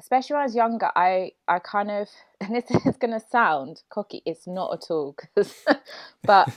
[0.00, 2.08] especially when I was younger, I I kind of
[2.40, 4.22] and this is gonna sound cocky.
[4.26, 5.64] It's not at all, 'cause-
[6.24, 6.48] but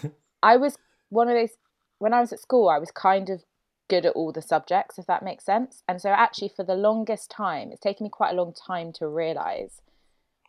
[0.42, 0.78] I was
[1.10, 1.58] one of those
[2.00, 2.70] when I was at school.
[2.70, 3.44] I was kind of
[3.90, 5.84] good at all the subjects, if that makes sense.
[5.88, 9.08] And so, actually, for the longest time, it's taken me quite a long time to
[9.08, 9.82] realize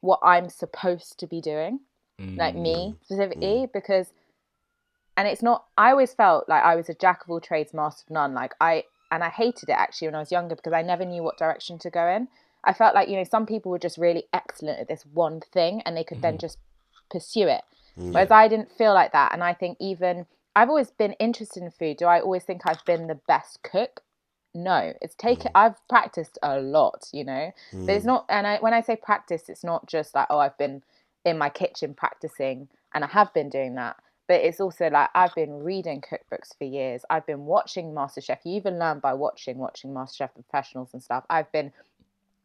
[0.01, 1.81] what I'm supposed to be doing,
[2.19, 3.73] like me mm, specifically, mm.
[3.73, 4.13] because,
[5.17, 5.65] and it's not.
[5.77, 8.35] I always felt like I was a jack of all trades, master of none.
[8.35, 11.23] Like I, and I hated it actually when I was younger because I never knew
[11.23, 12.29] what direction to go in.
[12.67, 15.83] I felt like you know some people were just really excellent at this one thing
[15.85, 16.41] and they could then mm-hmm.
[16.41, 16.59] just
[17.11, 17.63] pursue it.
[17.97, 19.33] Whereas I didn't feel like that.
[19.33, 21.97] And I think even I've always been interested in food.
[21.97, 24.03] Do I always think I've been the best cook?
[24.55, 25.49] No, it's taken.
[25.49, 25.57] Mm.
[25.57, 27.53] I've practiced a lot, you know.
[27.73, 28.09] But it's mm.
[28.09, 28.27] not.
[28.29, 30.83] And I, when I say practice, it's not just like oh, I've been
[31.25, 33.97] in my kitchen practicing, and I have been doing that.
[34.29, 37.03] But it's also like I've been reading cookbooks for years.
[37.11, 38.39] I've been watching MasterChef.
[38.45, 41.25] You even learn by watching, watching MasterChef professionals and stuff.
[41.29, 41.73] I've been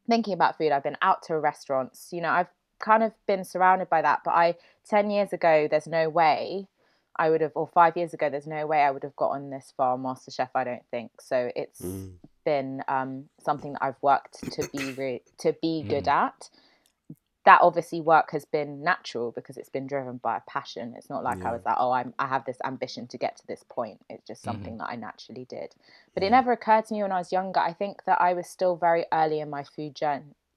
[0.10, 0.72] thinking about food.
[0.72, 2.10] I've been out to restaurants.
[2.12, 4.22] You know, I've kind of been surrounded by that.
[4.26, 4.56] But I,
[4.90, 6.68] 10 years ago, there's no way
[7.18, 9.74] I would have, or five years ago, there's no way I would have gotten this
[9.76, 10.50] far MasterChef.
[10.56, 11.12] I don't think.
[11.22, 11.82] So it's
[12.46, 16.50] been um, something that I've worked to be re- to be good at.
[17.50, 20.94] That obviously work has been natural because it's been driven by a passion.
[20.96, 23.48] It's not like I was like, oh, I'm, I have this ambition to get to
[23.48, 24.00] this point.
[24.08, 24.52] It's just mm-hmm.
[24.52, 25.74] something that I naturally did.
[26.14, 27.60] But it never occurred to me when I was younger.
[27.60, 29.96] I think that I was still very early in my food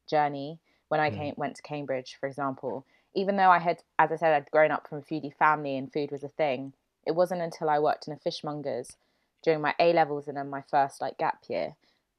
[0.07, 1.19] journey when I mm-hmm.
[1.19, 2.85] came went to Cambridge, for example.
[3.15, 5.91] Even though I had, as I said, I'd grown up from a foodie family and
[5.91, 6.75] food was a thing.
[7.07, 8.99] It wasn't until I worked in a fishmonger's
[9.43, 11.75] during my A levels and then my first like gap year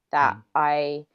[0.09, 0.41] that mm.
[0.55, 1.05] I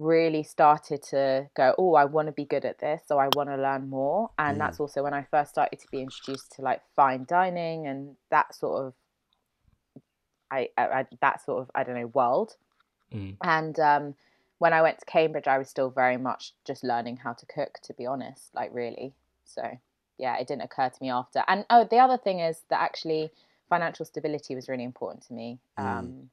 [0.00, 3.50] really started to go, oh, I want to be good at this, so I want
[3.50, 4.30] to learn more.
[4.38, 8.16] And that's also when I first started to be introduced to like fine dining and
[8.30, 8.94] that sort of,
[10.50, 12.56] I, I, I that sort of I don't know world.
[13.14, 13.36] Mm.
[13.44, 14.14] And um,
[14.58, 17.78] when I went to Cambridge, I was still very much just learning how to cook,
[17.84, 19.12] to be honest, like really.
[19.44, 19.78] So
[20.16, 21.44] yeah, it didn't occur to me after.
[21.46, 23.30] And oh, the other thing is that actually
[23.68, 25.58] financial stability was really important to me.
[25.76, 26.30] Um,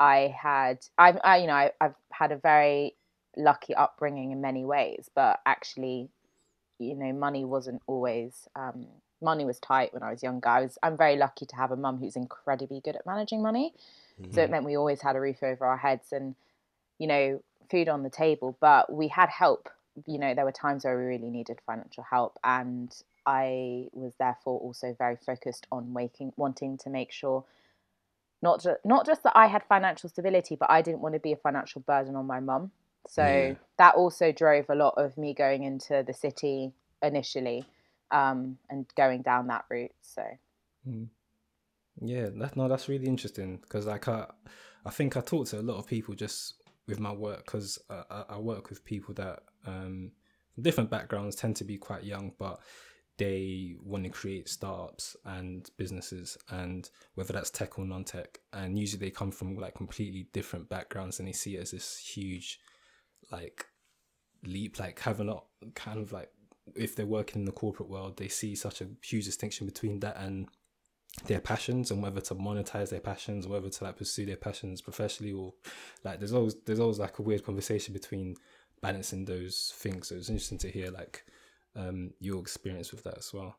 [0.00, 2.96] I had, I've, I, you know, I, I've had a very
[3.36, 6.08] lucky upbringing in many ways, but actually,
[6.78, 8.86] you know, money wasn't always, um,
[9.22, 10.48] money was tight when I was younger.
[10.48, 13.74] I was, I'm very lucky to have a mum who's incredibly good at managing money.
[14.32, 16.34] So it meant we always had a roof over our heads and,
[16.98, 19.70] you know, food on the table, but we had help
[20.06, 22.94] you know, there were times where we really needed financial help, and
[23.26, 27.44] I was therefore also very focused on waking, wanting to make sure
[28.42, 31.32] not just not just that I had financial stability, but I didn't want to be
[31.32, 32.70] a financial burden on my mum.
[33.08, 33.54] So Yeah.
[33.78, 36.72] that also drove a lot of me going into the city
[37.02, 37.64] initially,
[38.10, 39.92] um, and going down that route.
[40.02, 40.22] So
[42.00, 44.26] Yeah, that no, that's really interesting because like I,
[44.84, 46.54] I think I talk to a lot of people just
[46.86, 50.12] with my work because I, I- I work with people that um
[50.60, 52.60] different backgrounds tend to be quite young, but
[53.20, 58.98] they want to create startups and businesses and whether that's tech or non-tech and usually
[58.98, 62.58] they come from like completely different backgrounds and they see it as this huge
[63.30, 63.66] like
[64.42, 65.36] leap like having a
[65.74, 66.30] kind of like
[66.74, 70.16] if they're working in the corporate world they see such a huge distinction between that
[70.16, 70.48] and
[71.26, 75.32] their passions and whether to monetize their passions, whether to like pursue their passions professionally
[75.32, 75.52] or
[76.04, 78.36] like there's always there's always like a weird conversation between
[78.80, 80.08] balancing those things.
[80.08, 81.26] So it's interesting to hear like
[81.76, 83.56] um your experience with that as well.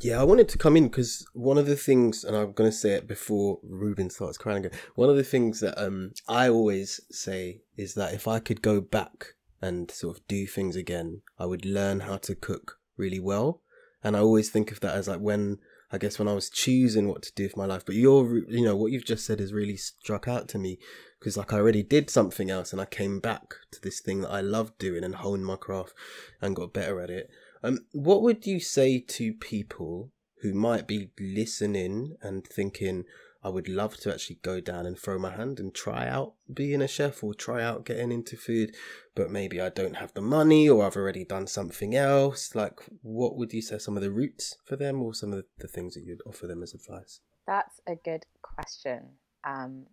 [0.00, 2.76] Yeah, I wanted to come in because one of the things, and I'm going to
[2.76, 4.78] say it before Ruben starts crying again.
[4.94, 8.80] One of the things that um I always say is that if I could go
[8.80, 13.62] back and sort of do things again, I would learn how to cook really well.
[14.04, 15.58] And I always think of that as like when
[15.90, 17.84] I guess when I was choosing what to do with my life.
[17.86, 20.78] But you're, you know, what you've just said has really struck out to me
[21.18, 24.30] because like I already did something else and I came back to this thing that
[24.30, 25.94] I loved doing and honed my craft
[26.40, 27.30] and got better at it.
[27.62, 33.04] Um, what would you say to people who might be listening and thinking,
[33.42, 36.82] I would love to actually go down and throw my hand and try out being
[36.82, 38.74] a chef or try out getting into food,
[39.14, 42.54] but maybe I don't have the money or I've already done something else?
[42.54, 45.68] Like, what would you say some of the routes for them or some of the
[45.68, 47.20] things that you'd offer them as advice?
[47.46, 49.10] That's a good question.
[49.44, 49.86] Um,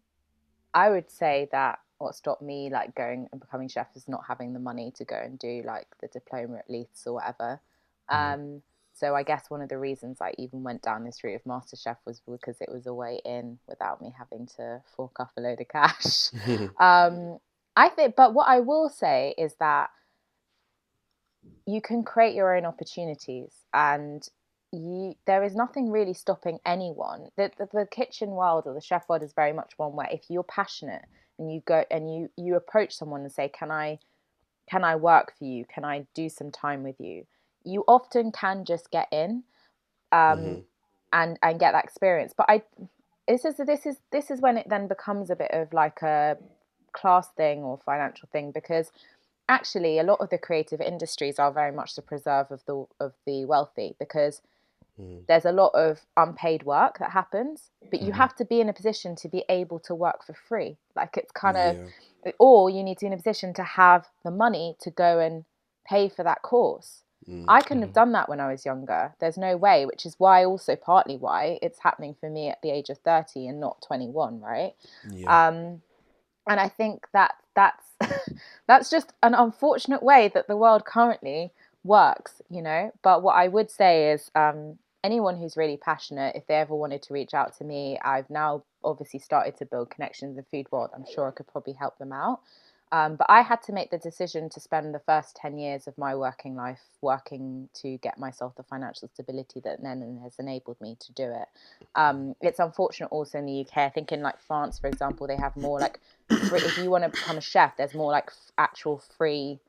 [0.74, 4.54] I would say that what stopped me like going and becoming chef is not having
[4.54, 7.62] the money to go and do like the diploma at Leiths or whatever.
[8.10, 8.62] Um,
[8.96, 11.98] so I guess one of the reasons I even went down this route of MasterChef
[12.06, 15.60] was because it was a way in without me having to fork up a load
[15.60, 16.30] of cash.
[16.80, 17.40] um,
[17.76, 19.90] I think, but what I will say is that
[21.68, 24.28] you can create your own opportunities and
[24.72, 27.28] you there is nothing really stopping anyone.
[27.36, 30.30] The, the, the kitchen world or the chef world is very much one where if
[30.30, 31.04] you're passionate
[31.38, 34.00] and you go and you you approach someone and say can i
[34.70, 35.66] can i work for you?
[35.66, 37.26] Can i do some time with you
[37.66, 39.44] you often can just get in
[40.12, 40.64] um Mhm.
[41.14, 42.62] and and get that experience but i
[43.28, 46.38] this is this is this is when it then becomes a bit of like a
[46.94, 48.92] class thing or financial thing because
[49.50, 53.14] actually a lot of the creative industries are very much the preserve of the of
[53.26, 54.42] the wealthy because
[55.00, 55.26] Mm.
[55.28, 58.74] there's a lot of unpaid work that happens but you have to be in a
[58.74, 61.76] position to be able to work for free like it's kind of
[62.26, 62.32] Yeah.
[62.40, 65.46] or you need to be in a position to have the money to go and
[65.86, 67.46] pay for that course Mm.
[67.48, 69.14] I couldn't have done that when I was younger.
[69.20, 72.72] There's no way, which is why also partly why it's happening for me at the
[72.72, 74.74] age of 30 and not 21, right?
[75.10, 75.48] Yeah.
[75.48, 75.82] Um
[76.48, 77.86] and I think that that's
[78.68, 81.52] that's just an unfortunate way that the world currently
[81.84, 82.92] works, you know.
[83.02, 87.02] But what I would say is um anyone who's really passionate, if they ever wanted
[87.04, 90.72] to reach out to me, I've now obviously started to build connections in the food
[90.72, 90.90] world.
[90.96, 92.42] I'm sure I could probably help them out.
[92.92, 95.98] Um, but I had to make the decision to spend the first 10 years of
[95.98, 100.96] my working life working to get myself the financial stability that then has enabled me
[101.00, 101.48] to do it.
[101.96, 103.78] Um, it's unfortunate also in the UK.
[103.78, 107.04] I think in like France, for example, they have more like free, if you want
[107.04, 109.60] to become a chef, there's more like f- actual free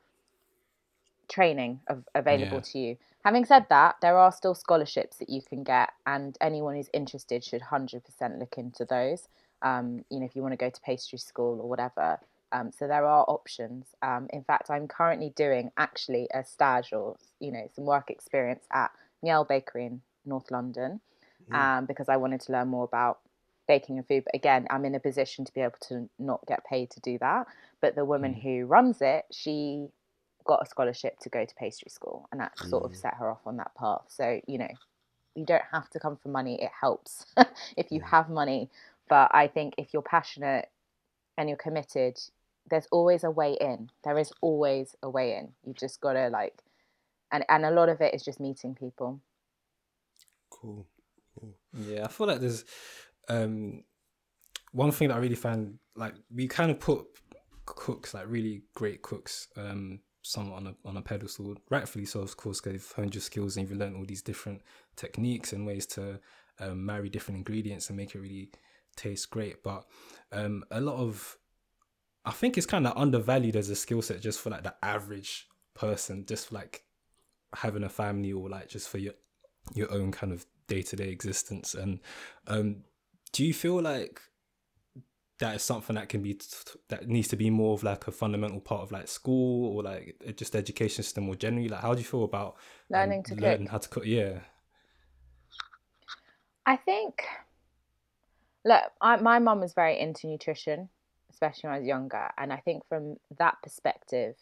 [1.29, 2.63] training of, available Yeah.
[2.73, 2.97] to you.
[3.25, 7.43] Having said that, there are still scholarships that you can get, and anyone who's interested
[7.43, 9.29] should 100% look into those.
[9.63, 12.21] Um, you know, if you want to go to pastry school or whatever.
[12.57, 13.87] Um, so there are options.
[14.03, 18.65] Um, in fact, I'm currently doing actually a stage or you know some work experience
[18.73, 18.91] at
[19.23, 21.01] Miel Bakery in North London
[21.53, 23.19] um, because I wanted to learn more about
[23.69, 24.25] baking and food.
[24.25, 27.19] But again, I'm in a position to be able to not get paid to do
[27.19, 27.47] that.
[27.81, 29.89] But the woman who runs it, she
[30.47, 33.41] got a scholarship to go to pastry school, and that sort of set her off
[33.47, 34.05] on that path.
[34.09, 34.71] So you know,
[35.35, 36.63] you don't have to come for money.
[36.63, 37.27] It helps
[37.77, 38.71] if you have money.
[39.09, 40.69] But I think if you're passionate
[41.39, 42.19] and you're committed,
[42.69, 43.91] there's always a way in.
[44.05, 45.53] There is always a way in.
[45.65, 46.63] You just gotta like,
[47.33, 49.21] and and a lot of it is just meeting people.
[50.51, 50.87] Cool.
[51.73, 52.65] Yeah, I feel like there's
[53.29, 53.85] um
[54.73, 57.07] one thing that I really find like we kind of put
[57.67, 62.37] cooks like really great cooks um some on a on a pedestal rightfully so of
[62.37, 64.63] course, because they've honed your skills and you've learned all these different
[64.97, 66.19] techniques and ways to
[66.61, 68.51] um, marry different ingredients and make it really
[68.97, 69.85] taste great but
[70.33, 71.37] um a lot of
[72.27, 75.47] I think it's kind of undervalued as a skill set just for like the average
[75.75, 76.83] person, just for, like
[77.55, 79.15] having a family or like just for your
[79.75, 81.75] your own kind of day to day existence.
[81.75, 82.01] And
[82.49, 82.85] um,
[83.33, 84.21] do you feel like
[85.39, 86.47] that is something that can be t-
[86.89, 90.17] that needs to be more of like a fundamental part of like school or like
[90.37, 91.69] just education system or generally?
[91.69, 92.57] Like, how do you feel about
[92.93, 94.07] um, Learning to learn how to cook?
[94.07, 94.41] Yeah.
[96.65, 97.23] I think,
[98.65, 100.89] look, I, my mum was very into nutrition,
[101.37, 102.31] especially when I was younger.
[102.39, 104.37] And I think from that perspective,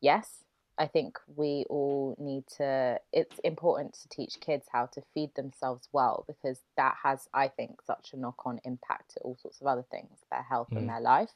[0.00, 0.44] yes,
[0.78, 5.88] I think we all need to, it's important to teach kids how to feed themselves
[5.92, 9.66] well because that has, I think, such a knock on impact to all sorts of
[9.66, 10.88] other things, their health and Mm.
[10.88, 11.30] their life.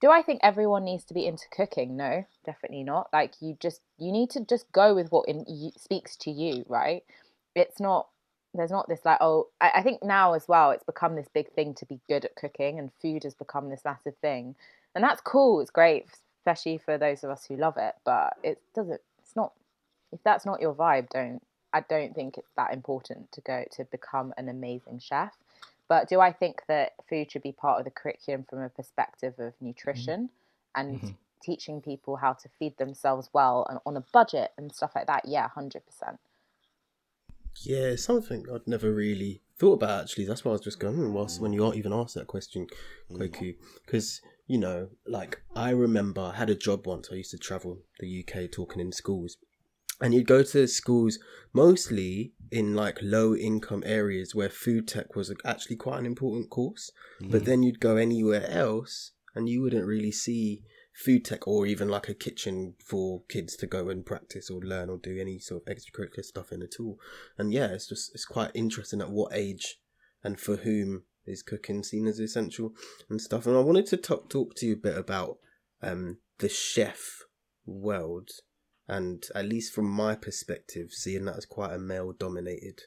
[0.00, 1.96] Do I think everyone needs to be into cooking?
[1.96, 3.10] No, definitely not.
[3.12, 6.64] Like you just you need to just go with what in, you, speaks to you,
[6.68, 7.04] right?
[7.54, 8.08] It's not
[8.54, 11.52] there's not this like oh I, I think now as well it's become this big
[11.52, 14.54] thing to be good at cooking and food has become this massive thing.
[14.94, 16.06] And that's cool it's great
[16.40, 19.52] especially for those of us who love it but it doesn't it's not
[20.12, 21.40] if that's not your vibe don't
[21.72, 25.32] i don't think it's that important to go to become an amazing chef.
[25.88, 29.34] But do i think that food should be part of the curriculum from a perspective
[29.38, 30.30] of nutrition
[30.74, 31.14] and Mhm.
[31.42, 35.24] teaching people how to feed themselves well and on a budget and stuff like that?
[35.24, 36.18] Yeah 100%
[37.62, 40.24] Yeah, something I'd never really thought about actually.
[40.24, 42.66] That's why I was just going hmm, whilst when you aren't even asked that question,
[43.12, 47.08] Kweku, because you know, like I remember I had a job once.
[47.12, 49.36] I used to travel the UK talking in schools,
[50.00, 51.18] and you'd go to schools
[51.52, 56.90] mostly in like low income areas where food tech was actually quite an important course.
[57.20, 61.88] But then you'd go anywhere else, and you wouldn't really see food tech or even
[61.88, 65.62] like a kitchen for kids to go and practice or learn or do any sort
[65.66, 66.98] of extracurricular stuff in at all.
[67.38, 69.78] And yeah, it's just it's quite interesting at what age
[70.22, 72.72] and for whom is cooking seen as essential
[73.08, 73.46] and stuff.
[73.46, 75.38] And I wanted to talk talk to you a bit about
[75.82, 77.20] um the chef
[77.66, 78.30] world
[78.88, 82.82] and at least from my perspective, seeing that as quite a male dominated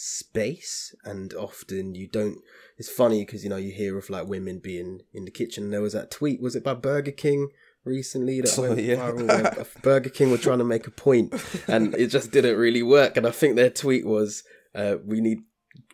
[0.00, 2.38] space and often you don't
[2.76, 5.80] it's funny because you know you hear of like women being in the kitchen there
[5.82, 7.48] was that tweet was it by burger king
[7.84, 8.96] recently that Oh, went yeah.
[9.10, 11.34] viral burger king were trying to make a point
[11.66, 15.40] and it just didn't really work and i think their tweet was uh, we need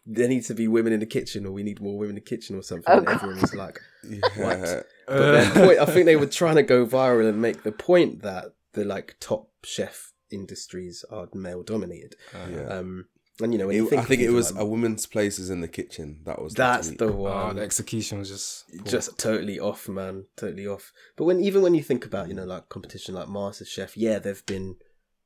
[0.05, 2.21] there needs to be women in the kitchen or we need more women in the
[2.21, 3.81] kitchen or something Oh, and everyone was like
[4.37, 4.83] Yeah.
[5.07, 8.47] but point, I think they were trying to go viral and make the point that
[8.75, 12.17] the like top chef industries are male dominated.
[12.51, 12.67] Yeah.
[12.69, 13.07] Um,
[13.41, 15.39] and you know, when It- you think I think it was like- a woman's place
[15.39, 16.21] is in the kitchen.
[16.25, 16.99] That was that's tweet.
[16.99, 17.57] the Oh, one.
[17.57, 18.87] the execution was just poor.
[18.87, 20.27] just totally off, man.
[20.37, 20.93] Totally off.
[21.17, 24.47] But when even when you think about you know like competition like MasterChef, yeah, there've
[24.47, 24.77] been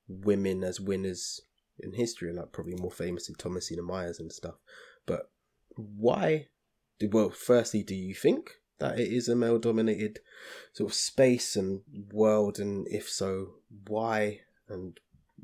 [0.08, 1.42] women as winners
[1.78, 4.56] in history, like probably more famous in Thomasina Miers and stuff.
[5.06, 5.30] But
[5.76, 6.48] why?
[6.98, 10.20] Do, well, firstly, do you think that it is a male dominated
[10.72, 13.54] sort of space and world, and if so,
[13.86, 14.40] why?
[14.68, 14.98] And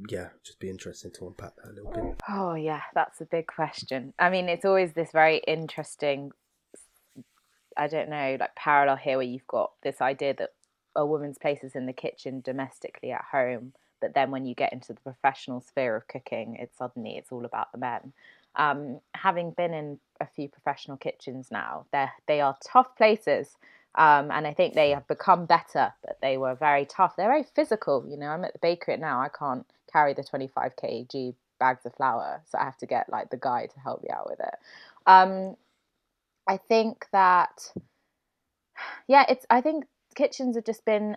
[0.09, 2.21] yeah, just be interesting to unpack that a little bit.
[2.29, 4.13] Oh, yeah, that's a big question.
[4.19, 6.33] I mean, it's always this very interesting,
[7.77, 10.51] I don't know, like parallel here where you've got this idea that
[10.97, 14.73] a woman's place is in the kitchen domestically at home, but then when you get
[14.73, 18.13] into the professional sphere of cooking, it's suddenly it's all about the men.
[18.57, 23.57] Um, having been in a few professional kitchens now, they they are tough places.
[23.97, 27.15] Um, and I think they have become better, but they were very tough.
[27.17, 28.05] They're very physical.
[28.09, 29.21] You know, I'm at the bakery now.
[29.21, 33.31] I can't carry the 25 kg bags of flour, so I have to get like
[33.31, 34.55] the guy to help me out with it.
[35.07, 35.57] Um,
[36.49, 37.73] I think that,
[39.09, 39.47] yeah, it's.
[39.49, 41.17] I think kitchens have just been.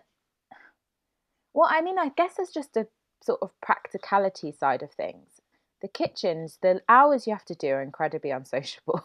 [1.53, 2.87] Well, I mean, I guess there's just a
[3.23, 5.41] sort of practicality side of things.
[5.81, 9.01] The kitchens, the hours you have to do are incredibly unsociable.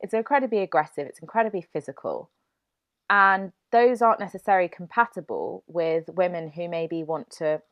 [0.00, 1.06] it's incredibly aggressive.
[1.06, 2.30] It's incredibly physical
[3.10, 7.62] and those aren't necessarily compatible with women who maybe want to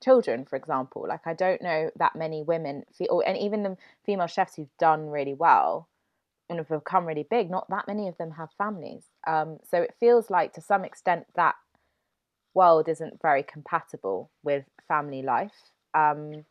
[0.00, 4.26] children for example like i don't know that many women or, and even the female
[4.26, 5.88] chefs who've done really well
[6.48, 9.94] and have become really big not that many of them have families um, so it
[9.98, 11.54] feels like to some extent that
[12.52, 16.44] world isn't very compatible with family life um,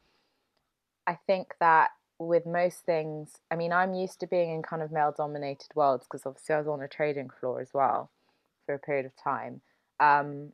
[1.05, 1.91] i think that
[2.27, 6.05] with most things, I mean, I'm used to being in kind of male dominated worlds
[6.05, 8.09] because obviously I was on a trading floor as well
[8.65, 9.61] for a period of time.
[9.99, 10.53] Um,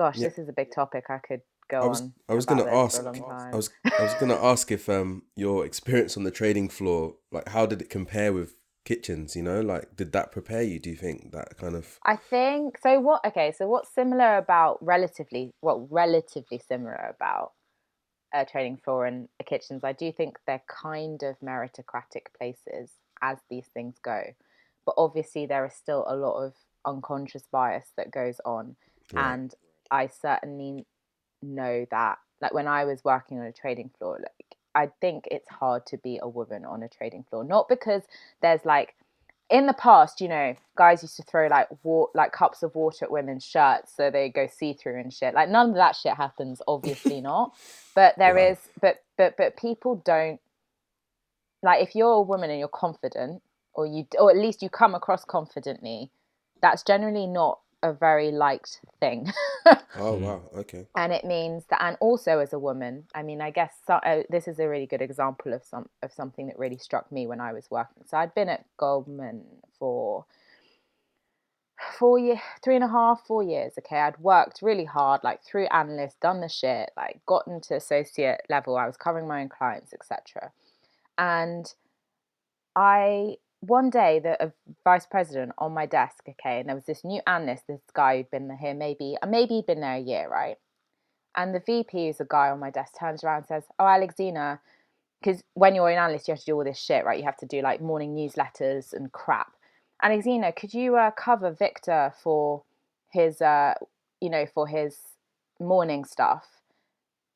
[0.00, 0.28] gosh, Yeah.
[0.28, 1.04] this is a big topic.
[1.10, 2.14] I could go I was on.
[2.30, 2.96] I was gonna ask.
[2.96, 3.52] for a long time.
[3.52, 7.48] I was I was gonna ask if um your experience on the trading floor, like
[7.50, 9.36] how did it compare with kitchens?
[9.36, 10.78] You know, like did that prepare you?
[10.78, 12.98] Do you think that kind of I think so.
[13.00, 13.20] What?
[13.26, 17.52] Okay, so what's similar about relatively what relatively similar about
[18.32, 19.84] a trading floor and a kitchens?
[19.84, 22.86] I do think they're kind of meritocratic places
[23.20, 24.22] as these things go,
[24.86, 26.54] but obviously there is still a lot of
[26.86, 28.76] unconscious bias that goes on,
[29.12, 29.32] Right.
[29.34, 29.54] and
[29.90, 30.86] I certainly
[31.42, 32.18] know that.
[32.40, 35.98] Like when I was working on a trading floor, like I think it's hard to
[35.98, 38.02] be a woman on a trading floor, not because
[38.42, 38.94] there's like
[39.50, 43.04] in the past, you know, guys used to throw like wa- like cups of water
[43.04, 45.34] at women's shirts so they go see through and shit.
[45.34, 47.52] Like none of that shit happens, obviously not.
[47.94, 48.52] But there Wow.
[48.52, 50.40] is, but but but people don't
[51.62, 53.42] like if you're a woman and you're confident,
[53.74, 56.10] or you or at least you come across confidently,
[56.62, 59.30] that's generally not a very liked thing.
[59.96, 60.40] Oh wow.
[60.56, 60.86] Okay.
[60.96, 64.22] and it means that and also as a woman i mean i guess so, uh,
[64.30, 67.40] this is a really good example of some of something that really struck me when
[67.40, 69.42] i was working so i'd been at goldman
[69.78, 70.24] for
[71.98, 75.66] four year three and a half four years okay i'd worked really hard like through
[75.66, 79.92] analyst done the shit like gotten to associate level i was covering my own clients
[79.92, 80.50] etc
[81.18, 81.74] and
[82.76, 84.52] i one day the a
[84.84, 88.30] vice president on my desk okay and there was this new analyst this guy who'd
[88.30, 90.56] been here maybe uh, maybe he'd been there a year right?
[91.36, 94.60] And the vp who's a guy on my desk turns around and says oh alexina
[95.22, 97.18] because when you're an analyst you have to do all this shit right?
[97.18, 99.52] You have to do like morning newsletters and crap.
[100.02, 102.62] Alexina could you uh, cover victor for
[103.10, 103.74] his uh
[104.20, 104.96] you know for his
[105.60, 106.46] morning stuff?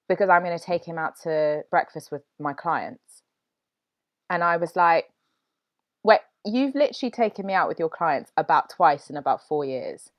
[0.08, 3.22] Because i'm going to take him out to breakfast with my clients.
[4.30, 5.10] And i was like
[6.44, 10.10] you've literally taken me out with your clients about twice in about four years.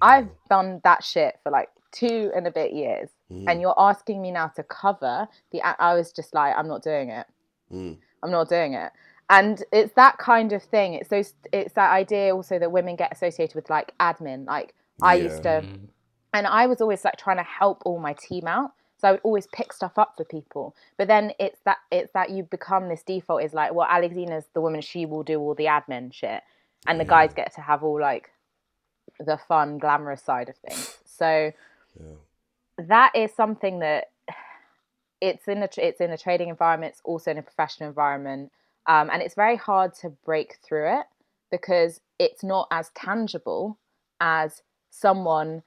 [0.00, 4.20] I've done that shit for like two and a bit years Mm, and you're asking
[4.20, 7.26] me now to cover the I was just like i'm not doing it.
[7.72, 8.92] Mm, i'm not doing it.
[9.30, 10.94] And it's that kind of thing.
[10.94, 14.46] It's those it's that idea also that women get associated with like admin.
[14.46, 15.88] Like i used to Mm.
[16.34, 18.72] and I was always like trying to help all my team out.
[18.96, 20.74] So I would always pick stuff up for people.
[20.96, 24.60] But then it's that it's that you become this default is like, well, Alexina's the
[24.60, 26.42] woman, she will do all the admin shit.
[26.86, 28.30] And the guys get to have all like
[29.18, 30.98] the fun, glamorous side of things.
[31.04, 31.52] So
[31.98, 32.16] Yeah.
[32.78, 34.10] that is something that
[35.20, 38.50] it's in a it's in a trading environment it's also in a professional environment
[38.86, 41.06] um, and it's very hard to break through it
[41.50, 43.78] because it's not as tangible
[44.20, 45.62] as someone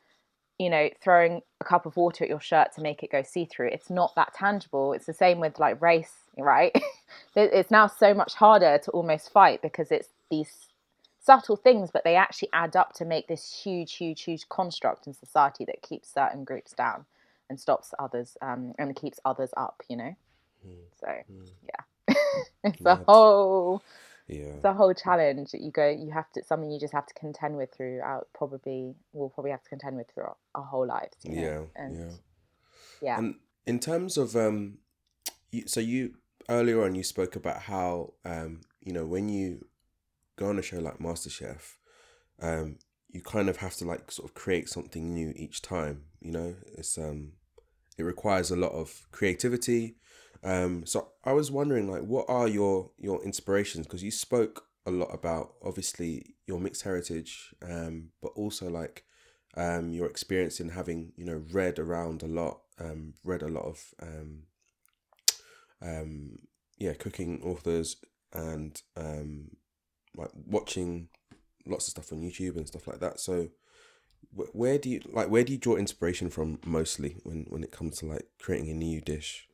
[0.60, 3.46] you know throwing a cup of water at your shirt to make it go see
[3.46, 4.94] through it's not that tangible.
[4.94, 6.76] It's the same with like race right?
[7.36, 10.68] It's now so much harder to almost fight because it's these
[11.20, 15.14] subtle things but they actually add up to make this huge huge huge construct in
[15.14, 17.06] society that keeps certain groups down
[17.50, 20.16] and stops others um, and keeps others up you know?
[21.00, 21.08] So
[21.64, 22.16] yeah.
[22.64, 23.82] It's a whole
[24.28, 24.56] Yeah.
[24.56, 27.14] it's a whole challenge that you go you have to something you just have to
[27.14, 31.36] contend with throughout probably we'll probably have to contend with throughout our whole lives you
[31.36, 31.42] know?
[31.42, 31.82] Yeah.
[31.82, 32.12] and Yeah.
[33.02, 34.80] yeah And in terms of um,
[35.52, 36.16] you, so you
[36.50, 39.66] earlier on you spoke about how um, you know, when you
[40.38, 41.76] go on a show like MasterChef,
[42.42, 42.78] um,
[43.10, 46.04] you kind of have to like sort of create something new each time.
[46.22, 47.34] You know, it's um,
[47.98, 49.98] it requires a lot of creativity.
[50.44, 53.86] Um, so I was wondering, like, what are your your inspirations?
[53.86, 59.04] Because you spoke a lot about obviously your mixed heritage, um, but also like
[59.56, 63.66] um, your experience in having you know read around a lot, um, read a lot
[63.66, 64.44] of um,
[65.82, 66.40] um,
[66.78, 67.98] yeah cooking authors
[68.34, 69.52] and um,
[70.16, 71.10] like watching
[71.66, 73.20] lots of stuff on YouTube and stuff like that.
[73.20, 73.50] So
[74.34, 77.98] where do you like where do you draw inspiration from mostly when when it comes
[77.98, 79.48] to like creating a new dish?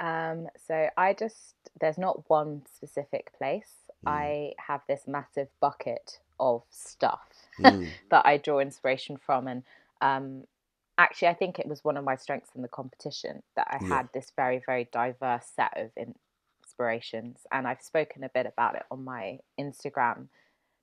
[0.00, 3.90] Um, so I just there's not one specific place.
[4.06, 4.32] Mm.
[4.32, 7.20] I have this massive bucket of stuff
[7.58, 9.64] Mm, that I draw inspiration from, and
[10.02, 10.44] um,
[10.98, 13.88] actually, I think it was one of my strengths in the competition that I Yeah.
[13.94, 15.90] had this very very diverse set of
[16.64, 20.28] inspirations, and I've spoken a bit about it on my Instagram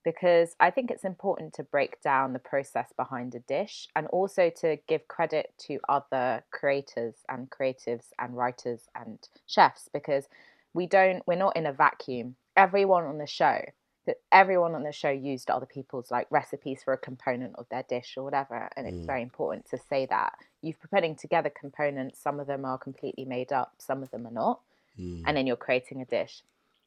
[0.08, 4.50] because I think it's important to break down the process behind a dish and also
[4.62, 10.30] to give credit to other creators and creatives and writers and chefs because
[10.74, 12.38] we don't we're not in a vacuum.
[12.56, 13.60] Everyone on the show
[14.06, 17.84] that everyone on the show used other people's like recipes for a component of their
[17.84, 19.06] dish or whatever and it's Mm.
[19.08, 20.32] very important to say that
[20.62, 24.32] you've putting together components some of them are completely made up some of them are
[24.32, 24.62] not
[24.98, 26.44] mm, and then you're creating a dish.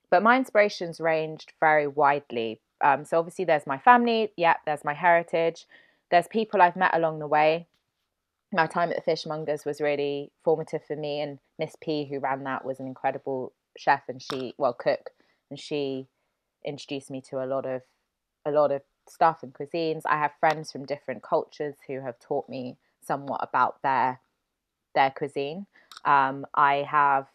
[0.08, 2.60] But my inspirations ranged very widely.
[2.82, 4.32] Um, so obviously, there's my family.
[4.36, 5.66] Yeah, there's my heritage.
[6.10, 7.66] There's people I've met along the way.
[8.52, 12.44] My time at the Fishmongers was really formative for me, and Miss P, who ran
[12.44, 15.10] that, was an incredible chef and she, well, cook,
[15.50, 16.08] and she
[16.64, 17.82] introduced me to a lot of,
[18.44, 20.02] a lot of stuff and cuisines.
[20.06, 24.20] I have friends from different cultures who have taught me somewhat about their,
[24.94, 25.66] their cuisine.
[26.04, 27.28] Um, I have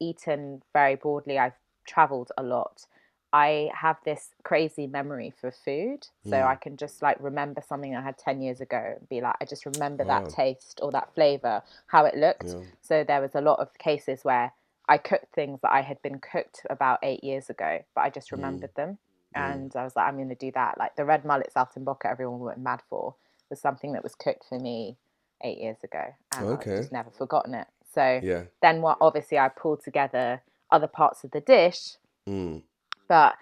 [0.00, 1.38] eaten very broadly.
[1.38, 2.86] I've traveled a lot.
[3.34, 6.06] I have this crazy memory for food.
[6.22, 6.46] So Mm.
[6.46, 9.44] I can just like remember something I had 10 years ago and be like, I
[9.44, 10.20] just remember Wow.
[10.20, 12.50] that taste or that flavor, how it looked.
[12.50, 12.62] Yeah.
[12.80, 14.52] So there was a lot of cases where
[14.88, 18.30] I cooked things that I had been cooked about eight years ago, but I just
[18.30, 18.98] remembered them.
[19.34, 20.78] And I was like, I'm going to do that.
[20.78, 23.16] Like the red mullet saltimbocca everyone went mad for
[23.50, 24.96] was something that was cooked for me
[25.42, 26.14] eight years ago.
[26.30, 26.70] And Okay.
[26.70, 27.66] I've just never forgotten it.
[27.92, 28.44] So Yeah.
[28.62, 31.96] then what obviously I pulled together other parts of the dish,
[32.28, 32.62] Mm.
[33.08, 33.36] But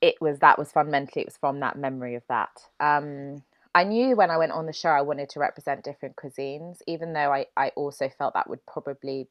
[0.00, 2.62] it was that was fundamentally it was from that memory of that.
[2.80, 3.42] Um
[3.74, 7.12] I knew when I went on the show I wanted to represent different cuisines, even
[7.12, 9.26] though I, I also felt that would probably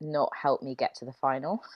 [0.00, 1.62] not help me get to the final.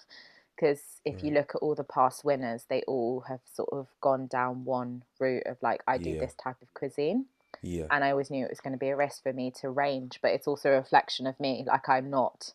[0.54, 4.28] Because if you look at all the past winners, they all have sort of gone
[4.28, 6.20] down one route of like, I do Yeah.
[6.20, 7.24] this type of cuisine
[7.62, 7.86] Yeah.
[7.90, 10.20] and I always knew it was going to be a risk for me to range,
[10.22, 11.64] but it's also a reflection of me.
[11.66, 12.52] Like I'm not,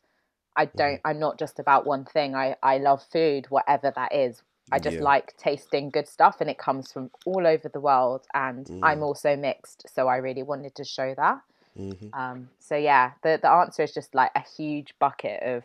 [0.57, 2.35] I don't, I'm not just about one thing.
[2.35, 4.41] I I love food, whatever that is.
[4.71, 5.03] I just Yeah.
[5.03, 8.25] like tasting good stuff, and it comes from all over the world.
[8.33, 9.03] And I'm Mm.
[9.03, 11.41] also mixed, so I really wanted to show that.
[11.75, 15.63] hmm Um, so yeah, the the answer is just like a huge bucket of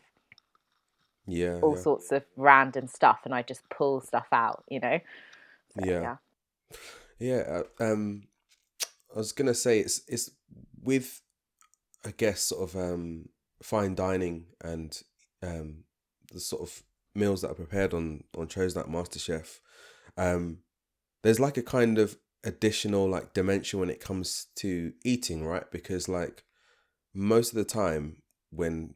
[1.26, 1.58] Yeah.
[1.62, 1.82] all yeah.
[1.82, 5.00] sorts of random stuff, and I just pull stuff out, you know.
[5.74, 6.16] So, Yeah.
[7.18, 8.24] Yeah, uh, um,
[9.14, 10.30] I was gonna say it's it's
[10.82, 11.20] with,
[12.04, 13.28] I guess, sort of um
[13.62, 15.02] fine dining and
[15.42, 15.84] um
[16.32, 16.82] the sort of
[17.14, 19.60] meals that are prepared on on shows like MasterChef.
[20.16, 20.58] Um,
[21.22, 25.70] there's like a kind of additional like dimension when it comes to eating, right?
[25.70, 26.44] Because like
[27.14, 28.94] most of the time when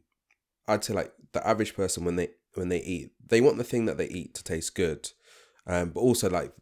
[0.67, 3.85] I'd say like the average person when they when they eat, they want the thing
[3.85, 5.11] that they eat to taste good,
[5.65, 6.53] um, but also like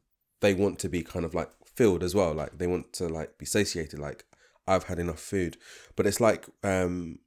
[0.42, 2.34] they want to be kind of like filled as well.
[2.34, 4.00] Like they want to like be satiated.
[4.00, 4.26] Like
[4.68, 5.58] I've had enough food,
[5.96, 7.20] but it's like um,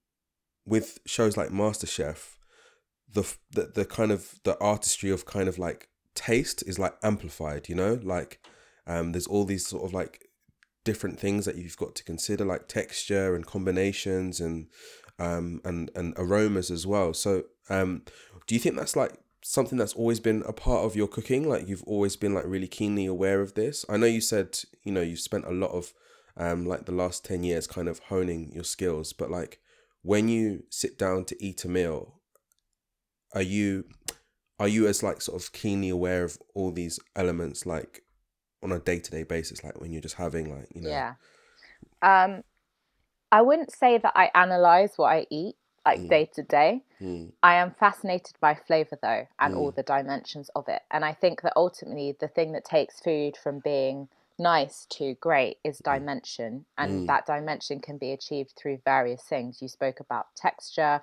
[0.68, 2.36] with shows like MasterChef,
[3.12, 7.68] the the the kind of the artistry of kind of like taste is like amplified.
[7.68, 8.40] You know, like
[8.86, 10.28] um, there's all these sort of like
[10.84, 14.68] different things that you've got to consider, like texture and combinations and
[15.18, 17.12] um and and aromas as well.
[17.12, 18.02] So um,
[18.46, 19.12] do you think that's like
[19.42, 21.48] something that's always been a part of your cooking?
[21.48, 23.84] Like you've always been like really keenly aware of this.
[23.88, 25.92] I know you said you know you've spent a lot of
[26.36, 29.60] um like the last ten years kind of honing your skills, but like
[30.08, 32.14] when you sit down to eat a meal,
[33.34, 33.84] are you
[34.58, 38.04] are you as like sort of keenly aware of all these elements like
[38.62, 41.14] on a day to day basis, like when you're just having like you know Yeah.
[42.00, 42.42] Um,
[43.30, 46.08] I wouldn't say that I analyze what I eat like Mm.
[46.08, 46.84] day to day.
[46.98, 50.80] Mm, I am fascinated by flavor though, and all the dimensions of it.
[50.90, 54.08] And I think that ultimately the thing that takes food from being
[54.38, 55.98] nice to great is mm-hmm.
[55.98, 57.06] dimension, and Mm.
[57.06, 59.60] that dimension can be achieved through various things.
[59.60, 61.00] You spoke about texture.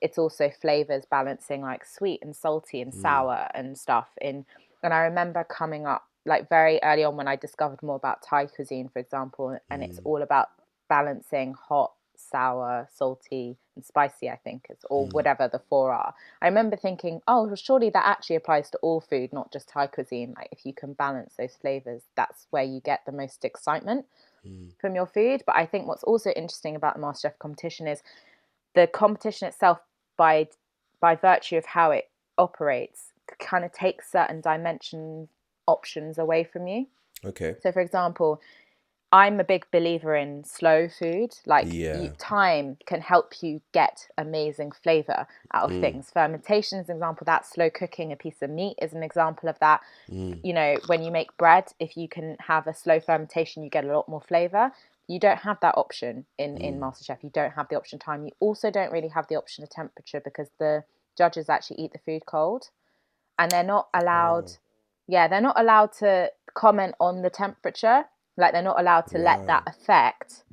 [0.00, 3.00] It's also flavors balancing like sweet and salty and mm.
[3.00, 4.46] sour and stuff in
[4.82, 8.46] and I remember coming up like very early on when I discovered more about Thai
[8.46, 10.06] cuisine, for example, and it's mm.
[10.06, 10.48] all about
[10.88, 15.12] balancing hot, sour, salty, and spicy, I think, it's or mm.
[15.12, 16.14] whatever the four are.
[16.42, 19.86] I remember thinking, oh, well, surely that actually applies to all food, not just Thai
[19.86, 20.34] cuisine.
[20.36, 24.06] Like if you can balance those flavors, that's where you get the most excitement
[24.46, 24.70] mm.
[24.80, 25.42] from your food.
[25.46, 28.02] But I think what's also interesting about the MasterChef competition is
[28.74, 29.78] the competition itself
[30.16, 30.48] by
[31.00, 35.28] by virtue of how it operates kind of takes certain dimension
[35.66, 36.86] options away from you
[37.24, 37.54] okay.
[37.62, 38.40] so for example
[39.12, 42.00] i'm a big believer in slow food like Yeah.
[42.02, 45.74] you, time can help you get amazing flavor out Mm.
[45.76, 46.10] of things.
[46.10, 47.46] Fermentation is an example of that.
[47.46, 49.80] Slow cooking a piece of meat is an example of that.
[50.10, 50.40] Mm.
[50.44, 53.84] you know when you make bread if you can have a slow fermentation you get
[53.84, 54.72] a lot more flavor.
[55.06, 56.60] You don't have that option in Mm.
[56.60, 57.22] in masterchef.
[57.22, 58.26] You don't have the option time.
[58.26, 60.84] You also don't really have the option of temperature because the
[61.16, 62.68] judges actually eat the food cold.
[63.38, 64.50] And they're not allowed
[65.06, 68.04] yeah they're not allowed to comment on the temperature
[68.38, 70.44] like they're not allowed to let that affect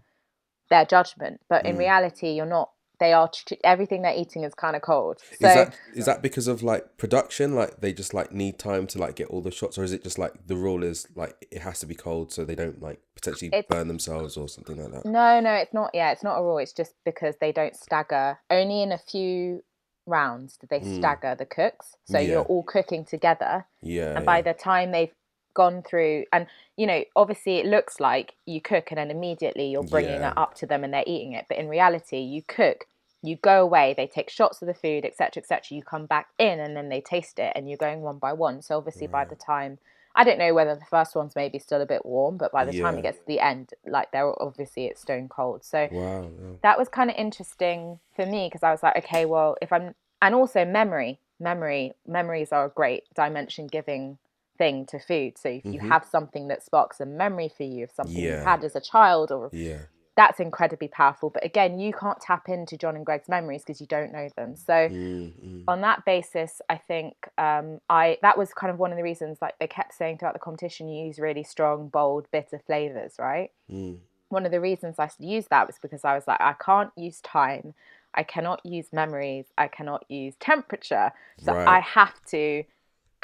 [0.69, 1.79] their judgment but in mm.
[1.79, 3.29] reality you're not they are
[3.63, 6.97] everything they're eating is kind of cold so is that is that because of like
[6.97, 9.91] production like they just like need time to like get all the shots or is
[9.91, 12.81] it just like the rule is like it has to be cold so they don't
[12.81, 15.91] like potentially burn themselves or something like that No, no, it's not.
[15.93, 16.57] Yeah, it's not a rule.
[16.57, 18.39] It's just because they don't stagger.
[18.49, 19.63] Only in a few
[20.05, 20.97] rounds do they mm.
[20.97, 21.95] stagger the cooks.
[22.05, 22.29] So Yeah.
[22.29, 24.41] you're all cooking together, yeah and by yeah.
[24.43, 25.13] the time they've
[25.55, 26.45] gone through, and
[26.77, 30.31] you know, obviously it looks like you cook and then immediately you're bringing Yeah.
[30.31, 31.45] it up to them and they're eating it.
[31.49, 32.85] But in reality, you cook.
[33.23, 35.75] You go away, they take shots of the food, etc., etc.
[35.75, 38.61] You come back in, and then they taste it, and you're going one by one.
[38.61, 39.79] So obviously, by the time
[40.17, 42.71] I don't know whether the first one's maybe still a bit warm, but by the
[42.79, 45.65] time it gets to the end, like they're obviously it's stone cold.
[45.65, 46.53] So wow yeah.
[46.61, 49.93] that was kind of interesting for me because I was like, okay, well, if I'm,
[50.21, 51.19] and also memory.
[51.37, 54.17] memory memories are a great dimension giving
[54.57, 55.37] thing to food.
[55.37, 55.89] So if you Mhm.
[55.89, 59.31] have something that sparks a memory for you of something you had as a child
[59.31, 59.81] or Yeah.
[60.15, 61.29] that's incredibly powerful.
[61.29, 64.55] But again, you can't tap into John and Gregg's memories because you don't know them.
[64.55, 65.63] So Mm, mm.
[65.67, 69.39] on that basis, I think um, I that was kind of one of the reasons.
[69.41, 73.51] Like they kept saying throughout the competition, you use really strong, bold, bitter flavors, right?
[73.71, 73.99] Mm.
[74.29, 77.21] One of the reasons I used that was because I was like, I can't use
[77.21, 77.73] time,
[78.13, 81.67] I cannot use memories, I cannot use temperature, so Right.
[81.67, 82.63] I have to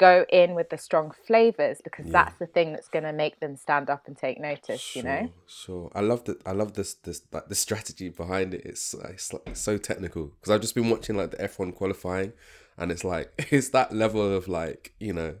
[0.08, 2.16] go in with the strong flavors because Yeah.
[2.18, 4.84] that's the thing that's going to make them stand up and take notice.
[4.96, 5.22] You know.
[5.62, 5.86] Sure.
[6.00, 6.38] I love that.
[6.50, 6.90] I love this.
[7.06, 8.62] This like the strategy behind it.
[8.70, 12.32] It's it's, like, so technical because I've just been watching like the F one qualifying,
[12.78, 13.26] and it's like
[13.56, 15.32] it's that level of like you know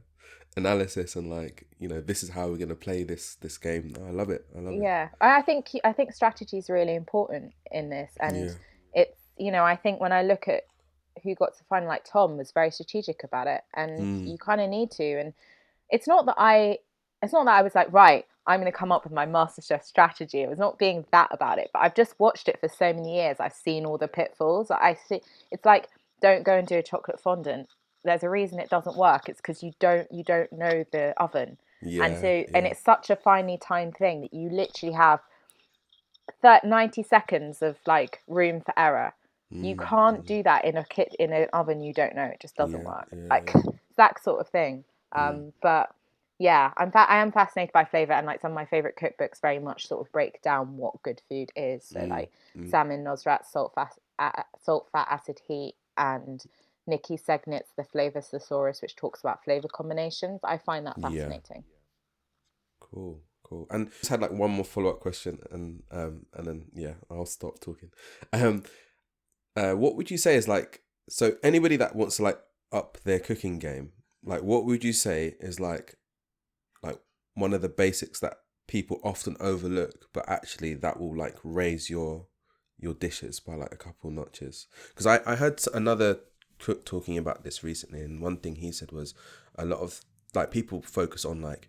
[0.56, 3.94] analysis and like you know this is how we're gonna play this this game.
[4.06, 4.44] I love it.
[4.56, 4.82] I love it.
[4.82, 8.52] yeah i I think i think strategy is really important in this and Yeah.
[9.02, 10.62] it's you know i think when i look at
[11.22, 14.30] who got to final like tom was very strategic about it and Mm.
[14.30, 15.34] you kind of need to and
[15.90, 16.78] it's not that i
[17.22, 19.84] it's not that i was like right i'm going to come up with my masterchef
[19.84, 20.40] strategy.
[20.42, 23.14] It was not being that about it but i've just watched it for so many
[23.16, 23.36] years.
[23.40, 24.70] I've seen all the pitfalls.
[24.70, 25.88] I see it's like
[26.20, 27.68] don't go and do a chocolate fondant.
[28.04, 29.28] There's a reason it doesn't work.
[29.28, 31.58] It's because you don't you don't know the oven.
[31.82, 32.04] Yeah.
[32.04, 35.20] and so and it's such a finely timed thing that you literally have
[36.40, 39.14] thir 90 seconds of like room for error
[39.60, 40.26] you Mm, can't mm.
[40.26, 42.84] do that in a kit in an oven you don't know it just doesn't Yeah,
[42.84, 43.62] work yeah, like yeah.
[43.96, 44.84] that sort of thing
[45.16, 45.42] Mm.
[45.42, 45.94] um but
[46.38, 49.40] yeah i'm fa- i am fascinated by flavor and like some of my favorite cookbooks
[49.40, 52.72] very much sort of break down what good food is so Mm, like mm.
[52.72, 53.92] Samin Nosrat salt fat
[54.62, 56.42] salt fat acid heat and
[56.88, 60.40] Niki Segnit's The Flavor Thesaurus, which talks about flavor combinations.
[60.42, 61.64] I find that fascinating.
[62.80, 63.66] Cool, cool.
[63.70, 67.26] And just had like one more follow up question, and um, and then yeah, I'll
[67.26, 67.90] stop talking.
[68.32, 68.64] Um,
[69.56, 72.40] uh, what would you say is like so anybody that wants to like
[72.72, 73.92] up their cooking game,
[74.24, 75.96] like what would you say is like,
[76.82, 76.98] like
[77.34, 82.26] one of the basics that people often overlook, but actually that will like raise your
[82.78, 84.66] your dishes by like a couple notches.
[84.88, 86.20] Because I I heard another
[86.58, 89.14] cook talking about this recently, and one thing he said was
[89.56, 90.00] a lot of
[90.34, 91.68] like people focus on like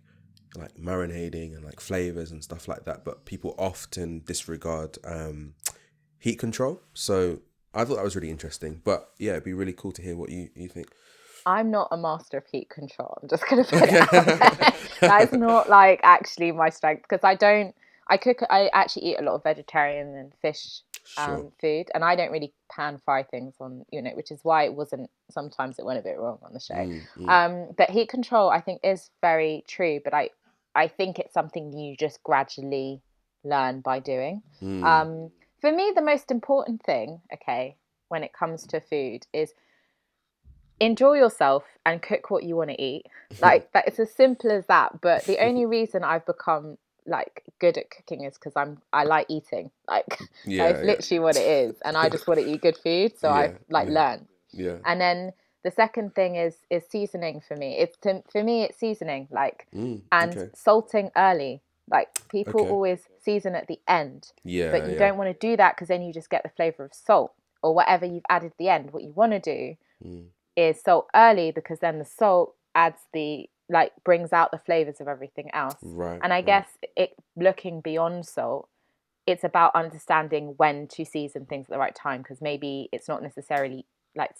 [0.56, 5.54] like marinating and like flavors and stuff like that, but people often disregard um,
[6.18, 6.80] heat control.
[6.94, 7.40] So
[7.74, 8.80] I thought that was really interesting.
[8.84, 10.88] But yeah, it'd be really cool to hear what you, you think.
[11.46, 13.18] I'm not a master of heat control.
[13.22, 14.72] I'm just gonna put it out there.
[15.00, 17.74] That's not like actually my strength because I don't.
[18.08, 18.38] I cook.
[18.48, 20.80] I actually eat a lot of vegetarian and fish
[21.16, 21.52] um, Sure.
[21.60, 24.74] food, and I don't really pan fry things on you know, which is why it
[24.74, 25.10] wasn't.
[25.30, 26.74] Sometimes it went a bit wrong on the show.
[26.74, 30.00] Mm, mm, Um, but heat control, I think, is very true.
[30.02, 30.30] But I,
[30.74, 33.00] I think it's something you just gradually
[33.42, 34.42] learn by doing.
[34.62, 34.82] mm.
[34.84, 35.30] Um,
[35.64, 37.76] for me, the most important thing, okay,
[38.08, 39.54] when it comes to food is
[40.78, 43.06] enjoy yourself and cook what you want to eat.
[43.40, 45.00] Like that, it's as simple as that.
[45.00, 49.24] But the only reason I've become like good at cooking is because I'm I like
[49.30, 49.70] eating.
[49.88, 52.76] Like yeah, that's yeah, literally what it is, and I just want to eat good
[52.76, 53.18] food.
[53.18, 53.94] So Yeah, I've like yeah.
[53.94, 54.26] learned.
[54.52, 54.76] yeah.
[54.84, 57.78] And then the second thing is is seasoning for me.
[57.78, 60.50] It's to, for me it's seasoning like Mm, and okay.
[60.54, 61.62] salting early.
[61.90, 62.70] Like people Okay.
[62.70, 64.98] always season at the end yeah, but you yeah.
[64.98, 67.32] don't want to do that because then you just get the flavor of salt
[67.62, 68.92] or whatever you've added at the end.
[68.92, 70.26] What you want to do Mm,
[70.56, 75.08] is salt early because then the salt adds the like brings out the flavors of
[75.08, 75.76] everything else.
[75.82, 76.20] right.
[76.22, 76.46] And I right.
[76.46, 78.68] guess it looking beyond salt,
[79.26, 83.22] it's about understanding when to season things at the right time because maybe it's not
[83.22, 84.32] necessarily like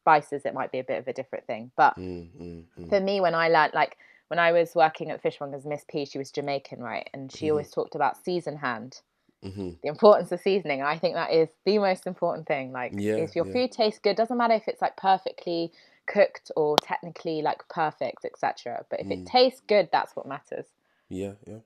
[0.00, 0.42] spices.
[0.44, 2.88] It might be a bit of a different thing, but Mm, mm, mm.
[2.88, 3.96] for me when i learned like
[4.34, 7.50] when i was working at fishmongers miss p she was jamaican right and she Mhm.
[7.50, 9.00] always talked about season hand
[9.44, 9.80] Mhm.
[9.80, 13.18] the importance of seasoning and i think that is the most important thing like Yeah,
[13.18, 13.52] if your yeah.
[13.52, 15.70] food tastes good doesn't matter if it's like perfectly
[16.06, 19.12] cooked or technically like perfect etc but if Mm.
[19.12, 20.66] it tastes good that's what matters
[21.08, 21.60] Yeah, yeah.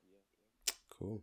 [0.90, 1.22] Cool.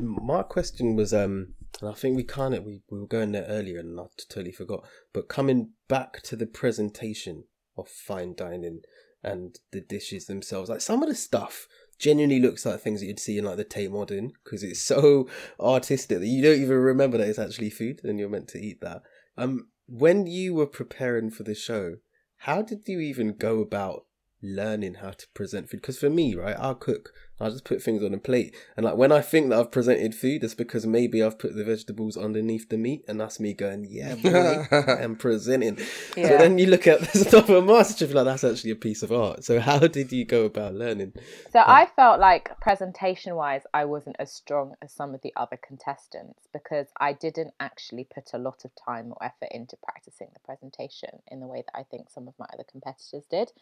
[0.00, 3.46] My question was, um, and I think we kind of we, we were going there
[3.48, 4.86] earlier, and I totally forgot.
[5.12, 7.44] But coming back to the presentation
[7.76, 8.82] of fine dining
[9.26, 11.66] and the dishes themselves, like some of the stuff
[11.98, 15.28] genuinely looks like things that you'd see in like the Tate Modern because it's so
[15.60, 18.80] artistic that you don't even remember that it's actually food and you're meant to eat
[18.80, 19.02] that.
[19.36, 21.96] Um, when you were preparing for the show,
[22.38, 24.05] how did you even go about
[24.54, 25.80] learning how to present food?
[25.80, 27.12] Because for me, right, I'll cook.
[27.38, 30.14] I'll just put things on a plate, and like when I think that I've presented
[30.14, 33.86] food, it's because maybe I've put the vegetables underneath the meat, and that's me going,
[33.90, 35.84] "Yeah, boy, I'm presenting." So
[36.16, 36.38] Yeah.
[36.38, 39.44] then you look at the stuff on MasterChef, like that's actually a piece of art.
[39.44, 41.12] So how did you go about learning?
[41.52, 45.58] So I felt like presentation wise, I wasn't as strong as some of the other
[45.58, 50.40] contestants because I didn't actually put a lot of time or effort into practicing the
[50.40, 53.52] presentation in the way that I think some of my other competitors did.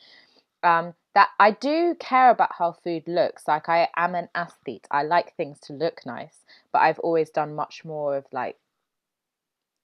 [0.65, 3.47] Um, that I do care about how food looks.
[3.47, 4.87] Like I am an aesthete.
[4.91, 6.39] I like things to look nice,
[6.73, 8.57] but I've always done much more of like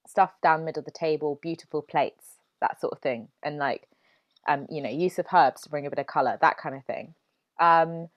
[0.05, 3.87] stuff down middle of the table, beautiful plates, that sort of thing, and like
[4.47, 6.83] um, you know, use of herbs to bring a bit of color, that kind of
[6.85, 7.13] thing.
[7.59, 8.09] Um,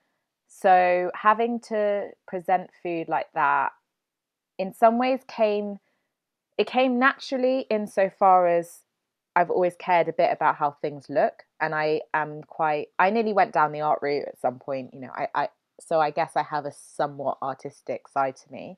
[0.47, 3.73] so having to present food like that,
[4.57, 5.79] in some ways, came
[6.57, 8.79] it came naturally insofar as
[9.35, 12.89] I've always cared a bit about how things look, and I am quite.
[12.97, 14.93] I nearly went down the art route at some point.
[14.93, 18.77] You know, I, I so I guess I have a somewhat artistic side to me,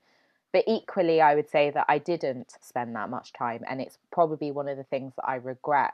[0.51, 4.51] but equally, I would say that I didn't spend that much time, and it's probably
[4.51, 5.93] one of the things that I regret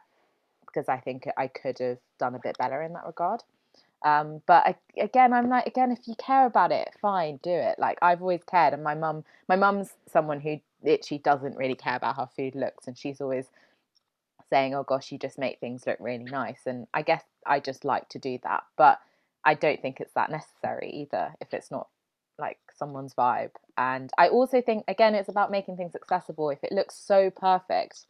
[0.66, 3.44] because I think I could have done a bit better in that regard.
[4.04, 7.80] Um, but I, again, I'm like, again, if you care about it, fine, do it.
[7.80, 11.96] Like I've always cared, and my mum, my mum's someone who literally doesn't really care
[11.98, 13.48] about how food looks, and she's always
[14.54, 17.84] saying, "Oh gosh, you just make things look really nice." And I guess I just
[17.84, 19.00] like to do that, but
[19.44, 21.88] I don't think it's that necessary either if it's not
[22.38, 23.52] like someone's vibe.
[23.78, 26.52] And I also think again, it's about making things accessible.
[26.52, 28.06] If it looks so perfect,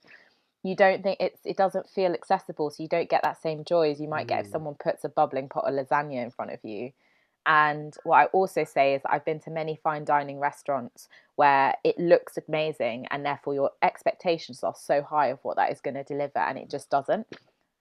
[0.63, 3.91] you don't think it's it doesn't feel accessible so you don't get that same joy
[3.91, 4.51] as you might get if mm.
[4.51, 6.91] someone puts a bubbling pot of lasagna in front of you
[7.45, 11.97] and what i also say is i've been to many fine dining restaurants where it
[11.97, 16.03] looks amazing and therefore your expectations are so high of what that is going to
[16.03, 17.27] deliver and it just doesn't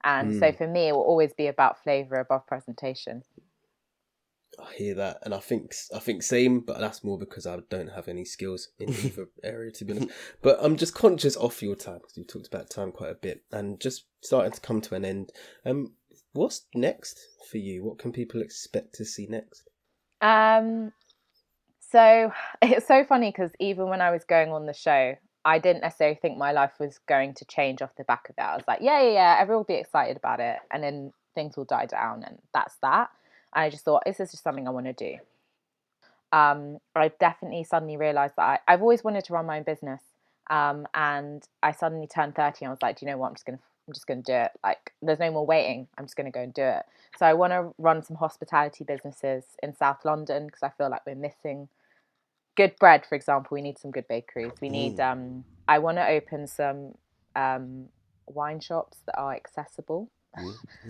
[0.04, 3.22] and so for me it will always be about flavor above presentation
[4.60, 7.88] I hear that, and I think I think same, but that's more because I don't
[7.88, 10.10] have any skills in either area to be honest.
[10.42, 13.44] But I'm just conscious of your time because you talked about time quite a bit,
[13.50, 15.32] and just starting to come to an end.
[15.64, 15.94] Um,
[16.32, 17.20] what's next
[17.50, 17.84] for you?
[17.84, 19.68] What can people expect to see next?
[20.20, 20.92] Um,
[21.80, 25.14] so it's so funny because even when I was going on the show,
[25.44, 28.42] I didn't necessarily think my life was going to change off the back of it.
[28.42, 31.56] I was like, yeah, yeah, yeah, everyone will be excited about it, and then things
[31.56, 33.10] will die down, and that's that.
[33.54, 35.16] And I just thought, this is just something I want to do.
[36.32, 40.00] Um, I definitely suddenly realized that I, I've always wanted to run my own business.
[40.50, 43.28] Um, and I suddenly turned 30 and I was like, do you know what?
[43.28, 44.52] I'm just going to, I'm just going to do it.
[44.64, 45.86] Like, there's no more waiting.
[45.98, 46.82] I'm just going to go and do it.
[47.18, 51.04] So I want to run some hospitality businesses in South London because I feel like
[51.06, 51.68] we're missing
[52.56, 53.54] good bread, for example.
[53.54, 54.52] We need some good bakeries.
[54.62, 56.94] We need, um, I want to open some
[57.36, 57.88] um,
[58.26, 60.08] wine shops that are accessible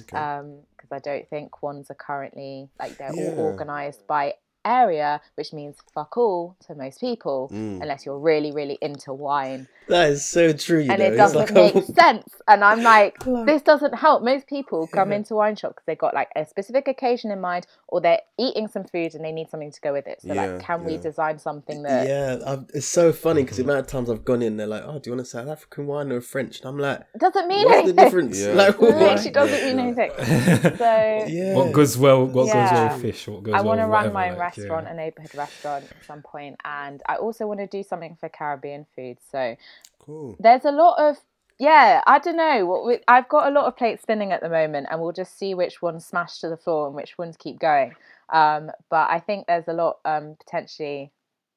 [0.01, 0.17] Okay.
[0.17, 3.31] um because i don't think ones are currently like they're Yeah.
[3.33, 4.35] all organized by
[4.65, 7.81] area which means fuck all to most people Mm.
[7.83, 10.81] unless you're really really into wine That is so true.
[10.81, 14.23] You and know, it doesn't like make a- sense and i'm like this doesn't help
[14.23, 17.67] most people come into wine shop because they've got like a specific occasion in mind
[17.89, 20.47] or they're eating some food and they need something to go with it so Yeah,
[20.47, 23.87] like can we design something that Yeah, I've, it's so funny because the amount of
[23.89, 26.17] times I've gone in, they're like, "Oh, do you want a South African wine or
[26.19, 28.53] a French?" And I'm like, doesn't mean "What's the anything difference?" Yeah.
[28.55, 28.89] Like, It why?
[28.89, 30.11] literally doesn't mean anything
[30.79, 31.55] so Yeah.
[31.55, 32.25] What goes well?
[32.27, 33.29] What goes well with fish?
[33.29, 34.65] What goes I well want to with run my own like, yeah.
[34.65, 38.29] restaurant, a neighborhood restaurant at some point, and I also want to do something for
[38.29, 39.19] Caribbean food.
[39.31, 39.57] So
[39.99, 40.37] Cool.
[40.41, 41.19] there's a lot of
[41.59, 42.67] yeah, I don't know.
[42.67, 45.39] What we, I've got a lot of plates spinning at the moment, and we'll just
[45.39, 47.95] see which ones smash to the floor and which ones keep going.
[48.33, 51.13] Um, but I think there's a lot um, potentially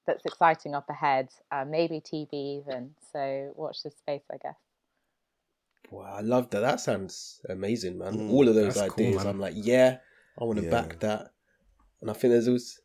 [0.05, 1.29] that's exciting up ahead.
[1.51, 2.91] Uh, maybe TV even.
[3.11, 4.57] So watch this space, I guess.
[5.89, 6.59] Wow, I love that.
[6.59, 8.13] That sounds amazing, man.
[8.13, 9.25] Mm, All of those that's cool, ideas.
[9.25, 9.97] I'm like, yeah,
[10.39, 10.71] I want to Yeah.
[10.71, 11.31] back that.
[12.01, 12.81] And I think there's also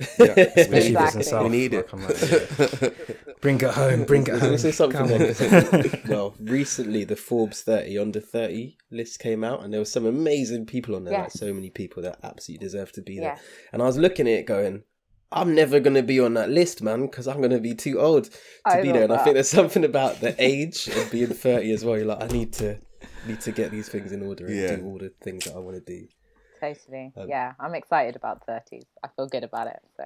[0.00, 0.06] Yeah,
[0.56, 1.06] Especially Exactly.
[1.06, 1.92] if in South, We need it.
[1.92, 2.88] Like, yeah.
[3.40, 4.04] Bring it home.
[4.04, 4.52] Bring it home.
[4.52, 5.28] also something Come there.
[5.28, 5.34] on.
[5.34, 10.06] 'cause, well, recently the Forbes 30 under 30 list came out, and there were some
[10.06, 11.18] amazing people on there.
[11.18, 13.34] Like so many people that absolutely deserve to be there.
[13.34, 13.42] Yes.
[13.72, 14.82] And I was looking at it, going,
[15.30, 18.30] "I'm never gonna be on that list, man, because I'm gonna be too old to
[18.64, 21.84] I be there." And I think there's something about the age of being 30 as
[21.84, 21.96] well.
[21.96, 22.78] You're like, I need to
[23.26, 24.76] need to get these things in order and Yeah.
[24.76, 26.06] do all the things that I want to do.
[26.62, 27.12] Totally.
[27.16, 28.84] Um, yeah, I'm excited about 30s.
[29.04, 29.80] I feel good about it.
[29.96, 30.04] So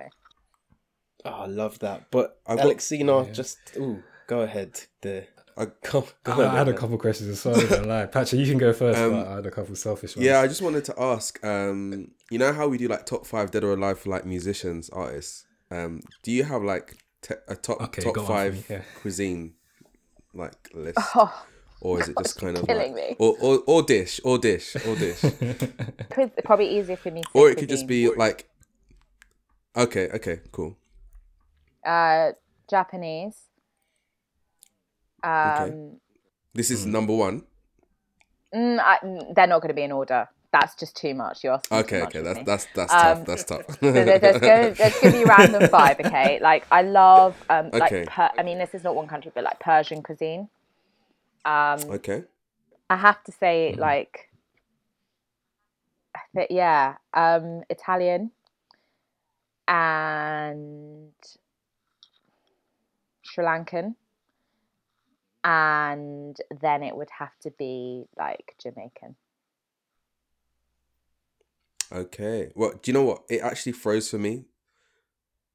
[1.27, 2.11] Oh, I love that.
[2.11, 4.81] But I've got- Alexina, just ooh, go ahead.
[5.03, 5.27] The
[5.59, 7.59] I- go, go I, I had a couple questions as well.
[7.59, 8.07] I don't lie.
[8.07, 8.99] Patrick, you can go first.
[8.99, 10.25] Um, but I had a couple selfish ones.
[10.27, 11.43] Yeah, I just wanted to ask.
[11.45, 14.89] Um, you know how we do like top five dead or alive for like musicians,
[14.91, 15.47] artists.
[15.71, 18.65] Um, do you have like te- a top Okay, top go on for five me,
[18.77, 18.83] yeah.
[19.01, 19.55] cuisine
[20.35, 20.99] like list?
[21.15, 21.47] oh,
[21.81, 23.17] or is it just kind of killing like, me.
[23.19, 25.21] or, or or dish, or dish, or dish,
[26.11, 27.23] Could- probably easier for me.
[27.35, 28.49] Or say it could just be like,
[29.77, 30.77] okay, okay, cool.
[31.85, 32.33] uh,
[32.69, 33.37] Japanese.
[35.23, 35.77] Um, Okay.
[36.55, 37.43] This is number one.
[38.55, 40.29] mm, I, mm, they're not going to be in order.
[40.53, 41.45] That's just too much.
[41.45, 42.45] You're asking Okay, too much okay, that's me.
[42.47, 43.27] that's that's Um, tough.
[43.27, 43.67] That's tough.
[43.81, 46.01] So there- there's going there's going to be random five.
[46.01, 49.45] Okay, like I love um like per, I mean this is not one country, but
[49.45, 50.49] like Persian cuisine.
[51.47, 52.25] Um, okay.
[52.91, 53.81] I have to say Mm-hmm.
[53.81, 54.31] like,
[56.15, 58.33] I thi- yeah, um, Italian
[59.69, 61.13] and
[63.23, 63.95] Sri Lankan,
[65.45, 69.17] and then it would have to be like Jamaican.
[71.93, 72.51] Okay.
[72.57, 73.23] Well, do you know what?
[73.31, 74.47] It actually froze for me.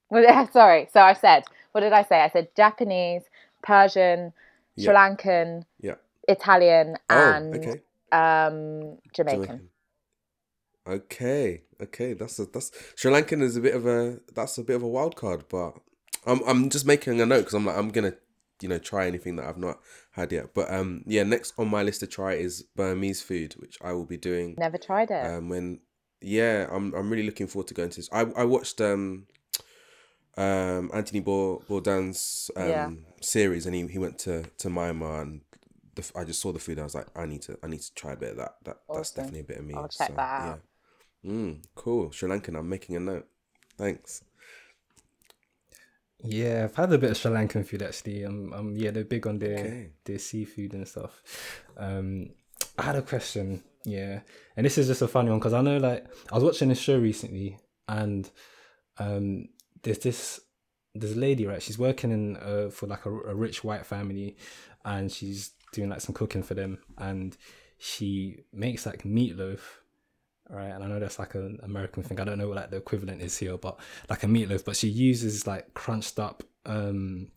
[0.10, 0.89] Well, sorry.
[0.94, 2.22] So I said, what did I say?
[2.22, 3.24] I said Japanese,
[3.64, 4.34] Persian,
[4.78, 4.93] Sri.
[4.93, 5.95] Lankan, Yeah.
[6.28, 7.82] Italian, Oh, and okay.
[8.11, 9.45] um, Jamaican.
[9.45, 9.69] Jamaican.
[10.88, 14.76] Okay, okay, that's a, that's Sri Lankan is a bit of a that's a bit
[14.76, 15.74] of a wild card, but
[16.26, 18.13] I'm I'm just making a note because I'm like I'm gonna
[18.61, 19.80] you know try anything that I've not
[20.11, 20.53] had yet.
[20.55, 24.05] But um yeah, next on my list to try is Burmese food, which I will
[24.07, 25.24] be doing Never tried it.
[25.26, 25.82] um when
[26.19, 28.09] yeah I'm I'm really looking forward to going to this.
[28.11, 29.28] I I watched um
[30.38, 32.89] um Anthony Bour- Bourdain's um Yeah.
[33.21, 35.41] series and he, he went to to Myanmar and
[35.95, 36.79] the, f- I just saw the food.
[36.79, 38.55] I was like, I need to, I need to try a bit of that.
[38.63, 39.73] That that's definitely a bit of me.
[39.73, 40.61] I'll check that out.
[41.23, 41.32] Yeah.
[41.32, 42.11] Mm, cool.
[42.11, 42.57] Sri Lankan.
[42.57, 43.27] I'm making a note.
[43.77, 44.23] Thanks.
[46.23, 48.23] Yeah, I've had a bit of Sri Lankan food actually.
[48.25, 49.89] Um, um, yeah, they're big on their Okay.
[50.05, 51.21] their seafood and stuff.
[51.77, 52.29] Um,
[52.77, 54.21] I had a question, yeah,
[54.55, 56.75] and this is just a funny one because I know like I was watching a
[56.75, 57.57] show recently,
[57.88, 58.29] and
[58.97, 59.49] um,
[59.84, 60.39] there's this
[60.93, 61.61] this lady right.
[61.61, 64.38] She's working in uh, for like a, a rich white family,
[64.84, 67.38] and she's doing like some cooking for them, and
[67.77, 69.59] she makes like meatloaf
[70.51, 70.69] right?
[70.69, 72.19] And I know that's like an American thing.
[72.19, 73.79] I don't know what like the equivalent is here, but
[74.09, 74.65] like a meatloaf.
[74.65, 77.29] But she uses like crunched up um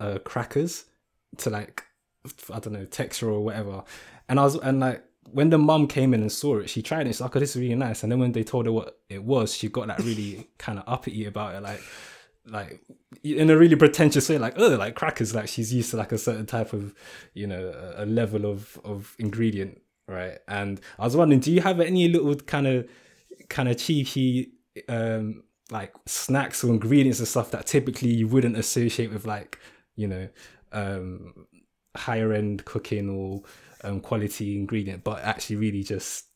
[0.00, 0.84] uh crackers
[1.38, 1.84] to like
[2.52, 3.84] I don't know texture or whatever.
[4.28, 7.06] And I was and like when the mum came in and saw it, she tried
[7.06, 7.10] it.
[7.10, 9.22] She's like, "Oh, this is really nice." And then when they told her what it
[9.22, 11.80] was, she got like really kind of uppity about it, like
[12.46, 12.80] like
[13.22, 15.34] in a really pretentious way, like oh, like crackers.
[15.34, 16.94] Like she's used to like a certain type of
[17.34, 20.38] you know a, a level of of ingredient, right?
[20.48, 22.88] And I was wondering, do you have any little kind of
[23.48, 24.52] kind of cheeky
[24.88, 29.58] um like snacks or ingredients and stuff that typically you wouldn't associate with like
[29.96, 30.28] you know
[30.72, 31.46] um
[31.96, 33.42] higher end cooking or
[33.84, 36.26] um, quality ingredient, but actually really just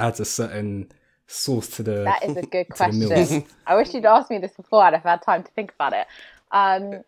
[0.00, 0.90] adds a certain
[1.26, 3.12] sauce to the That is a good to the meals.
[3.12, 3.44] question.
[3.66, 4.82] I wish you'd asked me this before.
[4.82, 6.06] I'd have had time to think about it.
[6.52, 7.02] Um,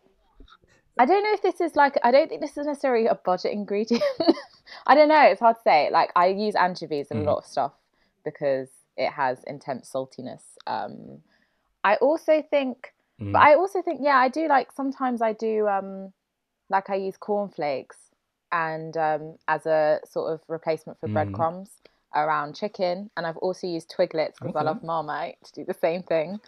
[0.98, 1.96] I don't know if this is like.
[2.02, 4.02] I don't think this is necessarily a budget ingredient.
[4.86, 5.22] I don't know.
[5.22, 5.90] It's hard to say.
[5.92, 7.72] Like I use anchovies in a lot of stuff
[8.24, 10.42] because it has intense saltiness.
[10.66, 11.20] Um,
[11.84, 14.72] I also think, but I also think, yeah, I do like.
[14.72, 15.68] Sometimes I do.
[15.68, 16.12] Um,
[16.70, 17.96] like I use cornflakes
[18.52, 21.70] and um, as a sort of replacement for breadcrumbs
[22.14, 26.02] around chicken, and I've also used twiglets because I love Marmite to do the same
[26.02, 26.40] thing.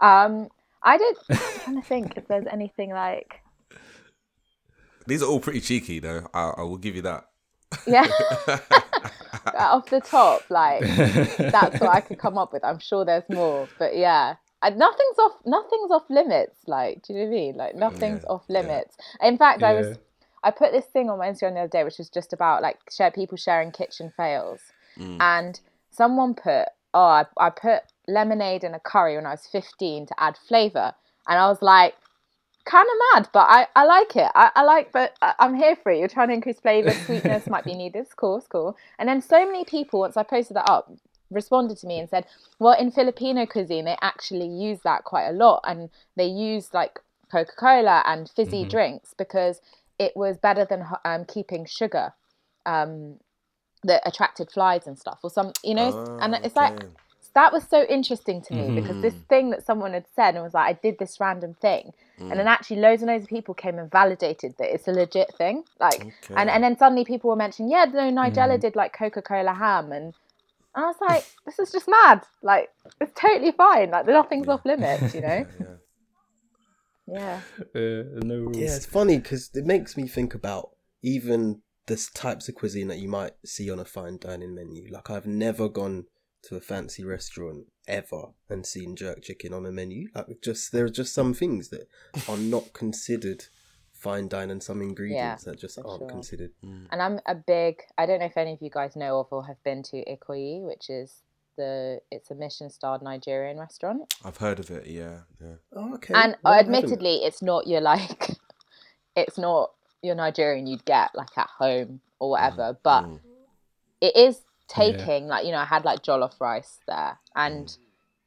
[0.00, 0.48] Um,
[0.82, 1.18] I don't.
[1.30, 3.40] I'm trying to think if there's anything like
[5.06, 6.28] These are all pretty cheeky, though.
[6.32, 7.24] I, I will give you that.
[7.86, 8.06] yeah
[9.58, 12.64] off the top like that's what I could come up with.
[12.64, 14.36] I'm sure there's more, but yeah.
[14.60, 18.22] I, nothing's off nothing's off limits like do you know what I mean like nothing's
[18.24, 19.98] Yeah, off limits in fact I was
[20.42, 22.78] I put this thing on my Instagram the other day, which was just about like
[22.90, 24.60] share people sharing kitchen fails,
[24.98, 25.16] mm.
[25.20, 30.06] and someone put, "Oh, I, I put lemonade in a curry when I was fifteen
[30.06, 30.94] to add flavor,"
[31.26, 31.94] and I was like,
[32.64, 34.30] kind of mad, but I, I like it.
[34.34, 35.98] I, I like, but I, I'm here for it.
[35.98, 38.00] You're trying to increase flavor, sweetness might be needed.
[38.00, 38.76] It's cool, it's cool.
[38.98, 40.92] And then so many people, once I posted that up,
[41.30, 42.26] responded to me and said,
[42.58, 47.00] well, in Filipino cuisine, they actually use that quite a lot, and they use like
[47.30, 49.60] Coca Cola and fizzy drinks because
[49.98, 52.12] it was better than um, keeping sugar
[52.66, 53.16] um,
[53.82, 56.18] that attracted flies and stuff, or some, you know.
[56.20, 56.80] and it's like
[57.34, 60.54] that was so interesting to me because this thing that someone had said and was
[60.54, 61.92] like, I did this random thing.
[62.18, 65.32] And then actually loads and loads of people came and validated that it's a legit
[65.36, 65.62] thing.
[65.78, 66.02] Like
[66.34, 69.92] and, and then suddenly people were mentioning, yeah, no, Nigella did like Coca Cola ham
[69.92, 70.14] and
[70.78, 72.22] and I was like, this is just mad.
[72.40, 72.68] Like
[73.00, 73.90] it's totally fine.
[73.90, 75.44] Like nothing's off limits, you know?
[75.60, 75.74] yeah.
[77.10, 77.40] Yeah.
[77.74, 78.56] Uh, no rules.
[78.58, 80.70] Yeah, it's funny because it makes me think about
[81.02, 84.86] even the types of cuisine that you might see on a fine dining menu.
[84.88, 86.04] Like I've never gone
[86.42, 90.06] to a fancy restaurant ever and seen jerk chicken on a menu.
[90.14, 91.88] Like just there are just some things that
[92.28, 93.46] are not considered
[93.98, 96.08] fine dine and some ingredients that just aren't sure.
[96.08, 96.52] considered.
[96.64, 96.86] Mm.
[96.90, 97.82] And I'm a big.
[97.98, 100.62] I don't know if any of you guys know of or have been to Ikoyi,
[100.62, 101.22] which is
[101.56, 102.00] the.
[102.10, 104.86] It's a Michelin starred Nigerian restaurant, I've heard of it.
[104.86, 105.54] Yeah, yeah.
[105.74, 106.14] Oh, okay.
[106.14, 108.30] and Well, I haven't- admittedly, it's not your like.
[109.16, 113.20] It's not your Nigerian you'd get like at home or mm, whatever, but Mm.
[114.00, 117.78] it is taking like you know I had like jollof rice there, and mm.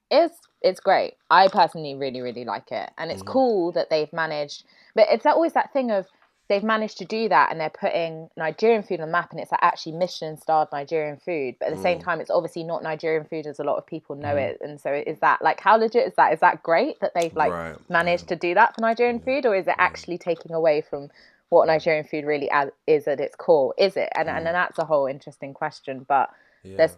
[0.09, 1.15] it's it's great.
[1.29, 3.31] I personally really really like it, and it's mm-hmm.
[3.31, 4.63] cool that they've managed.
[4.95, 6.07] But it's always that thing of
[6.51, 9.51] they've managed to do that, and they're putting Nigerian food on the map, and it's
[9.51, 11.55] like actually Michelin starred Nigerian food.
[11.59, 12.03] But at the same mm.
[12.03, 14.49] time, it's obviously not Nigerian food as a lot of people know mm.
[14.49, 16.33] it, and so is that like how legit is that?
[16.33, 19.25] Is that great that they've like Right, managed to do that for Nigerian mm-hmm.
[19.25, 19.81] food, or is it mm-hmm.
[19.81, 21.09] actually taking away from
[21.49, 21.67] what mm.
[21.67, 22.49] Nigerian food really
[22.85, 23.73] is at its core?
[23.77, 24.09] Is it?
[24.15, 26.29] And and that's a whole interesting question, but
[26.63, 26.77] yeah.
[26.77, 26.97] there's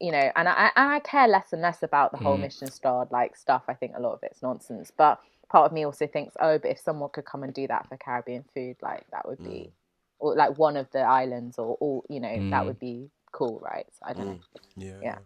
[0.00, 2.22] you know and I and I care less and less about the Mm.
[2.22, 3.64] whole Michelin starred like stuff.
[3.68, 4.92] I think a lot of it's nonsense.
[4.96, 7.88] But part of me also thinks, oh, but if someone could come and do that
[7.88, 9.50] for Caribbean food, like that would Mm.
[9.50, 9.72] be
[10.18, 13.86] or like one of the islands or all you know, that would be cool, right?
[13.92, 14.38] So I don't know.
[14.76, 15.00] yeah.
[15.02, 15.18] yeah.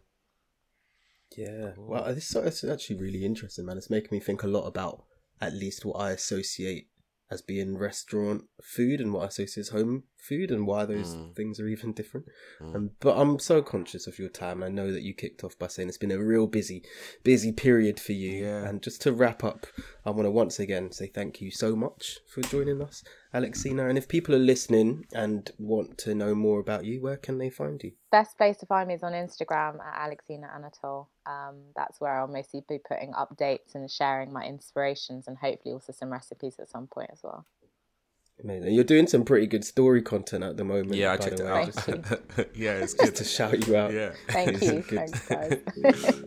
[1.37, 1.73] Yeah.
[1.77, 3.79] Well, this is actually really interesting, man.
[3.79, 5.05] It's making me think a lot about
[5.41, 6.89] at least what I associate
[7.31, 11.59] as being restaurant food and what I associate as home food and why those things
[11.61, 12.27] are even different.
[12.61, 14.63] Um, but I'm so conscious of your time.
[14.63, 16.83] I know that you kicked off by saying it's been a real busy,
[17.25, 18.45] busy period for you.
[18.45, 18.67] Yeah.
[18.67, 19.67] And just to wrap up,
[20.05, 23.03] I want to once again say thank you so much for joining us,
[23.33, 23.89] Alexina.
[23.89, 27.51] And if people are listening and want to know more about you, where can they
[27.51, 27.93] find you?
[28.11, 31.09] Best place to find me is on Instagram at Alexina Anatole.
[31.27, 35.93] Um, that's where I'll mostly be putting updates and sharing my inspirations and hopefully also
[35.93, 37.47] some recipes at some point as well.
[38.43, 38.75] Amazing.
[38.75, 40.95] You're doing some pretty good story content at the moment.
[40.95, 41.67] Yeah, I checked it way, out.
[41.67, 41.89] just
[42.55, 43.17] yeah, it's just good.
[43.17, 43.93] to shout you out.
[43.93, 44.13] Yeah.
[44.29, 44.83] Thank you.
[44.83, 46.23] Thanks, guys.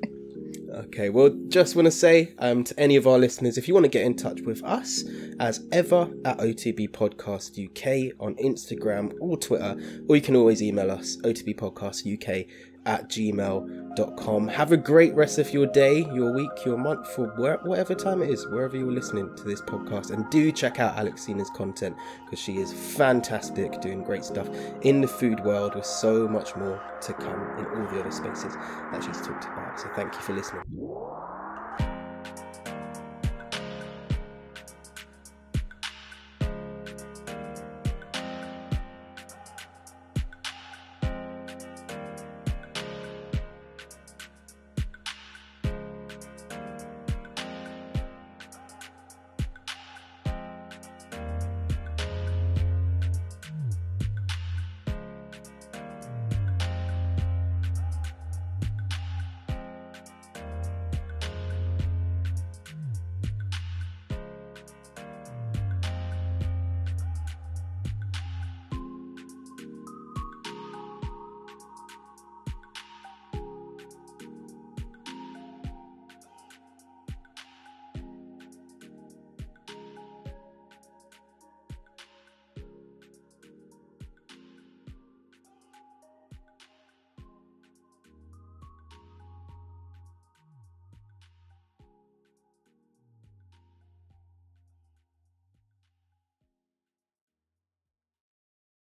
[0.74, 3.84] Okay, well, just want to say um, to any of our listeners, if you want
[3.84, 5.04] to get in touch with us,
[5.40, 9.76] as ever at OTB Podcast UK on Instagram or Twitter,
[10.10, 12.48] or you can always email us otbpodcastuk
[12.86, 14.48] at gmail.com.
[14.48, 18.22] Have a great rest of your day, your week, your month, or where, whatever time
[18.22, 20.12] it is, wherever you're listening to this podcast.
[20.12, 24.50] And do check out Alexina's content because she is fantastic, doing great stuff
[24.82, 28.54] in the food world with so much more to come in all the other spaces
[28.92, 29.80] that she's talked about.
[29.80, 31.23] So thank you for listening.